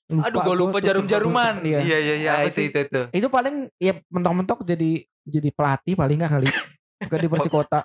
Lupa 0.07 0.23
Aduh, 0.23 0.39
gua 0.41 0.55
lupa 0.57 0.77
jarum-jaruman. 0.79 1.53
Iya. 1.63 1.79
Iya 1.79 1.97
iya 1.97 2.15
iya. 2.17 2.29
Ah, 2.33 2.39
apa 2.43 2.51
itu, 2.51 2.67
itu 2.67 2.79
itu. 2.83 3.01
Itu 3.15 3.27
paling 3.27 3.71
ya 3.75 3.95
mentok-mentok 4.07 4.59
jadi 4.61 4.91
jadi 5.23 5.49
pelatih 5.49 5.95
paling 5.95 6.19
nggak 6.19 6.31
kali. 6.33 6.47
Bukan 6.99 7.17
di 7.17 7.29
Persikota. 7.29 7.79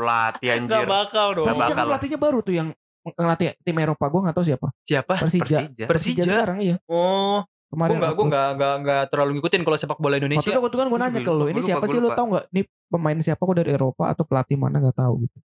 Pelatih 0.00 0.48
anjir. 0.56 0.80
Gak 0.80 0.88
bakal 0.88 1.26
dong. 1.36 1.46
Persija 1.46 1.60
bakal 1.60 1.76
kan 1.76 1.84
lah. 1.84 1.88
pelatihnya 1.92 2.18
baru 2.18 2.38
tuh 2.40 2.54
yang 2.56 2.68
ngelatih 3.04 3.48
tim 3.60 3.76
Eropa. 3.76 4.04
Gue 4.08 4.20
nggak 4.24 4.36
tahu 4.40 4.44
siapa. 4.48 4.66
Siapa? 4.88 5.12
Persija. 5.20 5.44
Persija. 5.44 5.84
Persija. 5.84 6.22
sekarang 6.24 6.58
iya. 6.64 6.76
Oh, 6.88 7.44
gue 7.44 7.76
Kemarin 7.76 7.96
gue 8.00 8.26
nggak 8.32 8.48
nggak 8.56 8.74
nggak 8.82 9.02
terlalu 9.14 9.30
ngikutin 9.38 9.60
kalau 9.62 9.76
sepak 9.78 9.98
bola 10.02 10.16
Waktu 10.16 10.26
Indonesia. 10.26 10.50
itu 10.50 10.60
waktu 10.60 10.76
kan 10.80 10.86
gue 10.88 10.98
Gua 10.98 11.04
nanya 11.06 11.20
ke 11.22 11.32
lu, 11.32 11.44
ini 11.46 11.60
siapa 11.62 11.84
lupa, 11.86 11.92
sih 11.92 11.98
lu 12.02 12.08
tau 12.16 12.26
nggak? 12.32 12.44
Nih 12.50 12.64
pemain 12.90 13.18
siapa 13.22 13.40
kok 13.44 13.56
dari 13.60 13.70
Eropa 13.70 14.04
atau 14.10 14.24
pelatih 14.26 14.56
mana 14.58 14.76
nggak 14.82 14.96
tahu 14.98 15.14
gitu. 15.28 15.38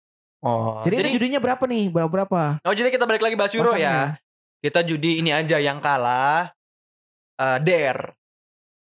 Oh, 0.45 0.85
Jadi, 0.85 1.01
jadi 1.01 1.09
ini 1.09 1.17
judinya 1.17 1.41
berapa 1.41 1.65
nih? 1.65 1.85
Berapa 1.89 2.11
berapa? 2.13 2.41
oh 2.61 2.75
jadi 2.77 2.93
kita 2.93 3.05
balik 3.09 3.25
lagi 3.25 3.37
bahas 3.37 3.53
Euro 3.57 3.73
ya. 3.77 4.17
Kita 4.61 4.81
judi 4.85 5.21
ini 5.21 5.33
aja 5.33 5.61
yang 5.61 5.81
kalah 5.81 6.53
eh 7.37 7.59
Dare. 7.61 8.24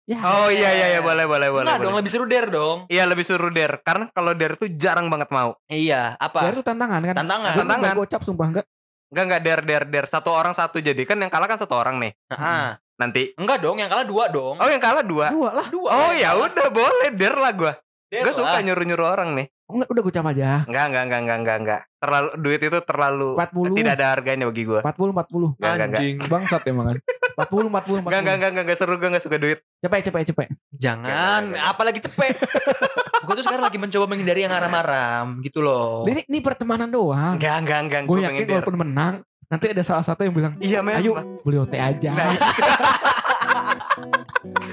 Ya. 0.02 0.18
Oh 0.18 0.50
iya 0.50 0.74
iya 0.74 0.86
iya 0.98 1.00
boleh 1.00 1.30
boleh 1.30 1.46
boleh. 1.46 1.62
Enggak 1.62 1.78
dong, 1.78 1.94
boleh. 1.94 2.00
lebih 2.02 2.10
seru 2.10 2.26
Dare 2.26 2.50
dong. 2.50 2.78
Iya 2.90 3.04
lebih 3.06 3.22
suruh 3.22 3.52
der 3.54 3.72
karena 3.86 4.10
kalau 4.10 4.34
der 4.34 4.58
tuh 4.58 4.66
jarang 4.74 5.06
banget 5.06 5.30
mau. 5.30 5.54
Iya, 5.70 6.18
apa? 6.18 6.42
Dari 6.42 6.58
itu 6.58 6.64
tantangan 6.66 7.00
kan? 7.06 7.14
Tantangan. 7.22 7.52
Gue 7.54 7.60
Tantangan. 7.62 7.94
gocap 8.02 8.20
sumpah 8.26 8.46
enggak. 8.50 8.66
Enggak 9.14 9.24
enggak 9.30 9.42
der 9.46 9.60
der 9.62 9.82
der 9.86 10.04
satu 10.10 10.34
orang 10.34 10.58
satu 10.58 10.82
jadi 10.82 10.98
kan 11.06 11.22
yang 11.22 11.30
kalah 11.30 11.46
kan 11.46 11.54
satu 11.54 11.78
orang 11.78 12.02
nih. 12.02 12.12
Ah, 12.34 12.82
Nanti 12.98 13.30
enggak 13.38 13.62
dong, 13.62 13.78
yang 13.78 13.86
kalah 13.86 14.02
dua 14.02 14.26
dong. 14.26 14.58
oh 14.58 14.68
yang 14.68 14.82
kalah 14.82 15.06
dua. 15.06 15.30
Dua 15.30 15.50
lah. 15.54 15.66
dua. 15.70 15.88
Oh 15.90 16.12
ya 16.18 16.34
udah 16.34 16.68
boleh 16.74 17.08
der 17.14 17.34
lah 17.38 17.52
gua. 17.54 17.72
Gue 18.12 18.32
suka 18.34 18.58
lah. 18.58 18.60
nyuruh 18.60 18.84
nyuruh 18.84 19.06
orang 19.06 19.38
nih. 19.38 19.46
Enggak, 19.70 19.88
udah 19.88 20.02
gocap 20.02 20.24
aja. 20.34 20.48
Enggak 20.66 20.84
enggak 20.90 21.02
enggak 21.06 21.20
enggak 21.22 21.38
enggak 21.38 21.56
enggak. 21.62 21.80
Terlalu 21.96 22.28
duit 22.42 22.60
itu 22.60 22.78
terlalu 22.84 23.28
40. 23.38 23.78
tidak 23.78 23.92
ada 23.96 24.06
harganya 24.18 24.44
bagi 24.50 24.64
gua. 24.66 24.80
40 24.82 25.14
40. 25.14 25.56
Enggak 25.62 25.72
enggak 25.72 25.86
enggak. 25.88 26.00
Anjing. 26.02 26.16
Bangsat 26.26 26.62
emang 26.66 26.86
kan. 26.90 26.98
40 27.34 27.72
40 27.72 28.04
40. 28.04 28.06
Enggak 28.06 28.20
enggak 28.20 28.34
enggak 28.36 28.50
enggak 28.50 28.64
enggak 28.64 28.78
seru 28.78 28.94
gua 29.00 29.08
enggak 29.12 29.24
suka 29.24 29.36
duit. 29.40 29.58
Cepet 29.80 30.00
cepet 30.08 30.24
cepet. 30.32 30.48
Jangan, 30.76 31.42
enggak. 31.52 31.64
apalagi 31.72 32.00
cepet. 32.04 32.34
gue 33.26 33.34
tuh 33.38 33.44
sekarang 33.46 33.62
lagi 33.62 33.78
mencoba 33.78 34.04
menghindari 34.10 34.42
yang 34.42 34.54
aram-aram 34.54 35.38
gitu 35.46 35.62
loh. 35.62 36.02
Ini 36.04 36.26
ini 36.26 36.38
pertemanan 36.42 36.90
doang. 36.90 37.38
Enggak 37.38 37.56
enggak 37.62 37.80
enggak 37.86 38.00
Gue 38.04 38.18
gua 38.18 38.26
yakin 38.28 38.46
walaupun 38.50 38.76
menang 38.82 39.14
nanti 39.46 39.66
ada 39.68 39.82
salah 39.84 40.00
satu 40.00 40.24
yang 40.24 40.32
bilang 40.32 40.56
Iya 40.58 40.80
men. 40.80 40.96
ayo 40.98 41.12
beli 41.44 41.56
OT 41.60 41.74
aja. 41.76 42.10
Nah, 42.12 42.32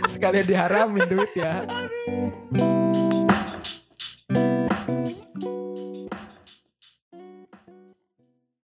Sekalian 0.09 0.45
diharamin 0.49 1.05
duit 1.05 1.31
ya. 1.37 1.61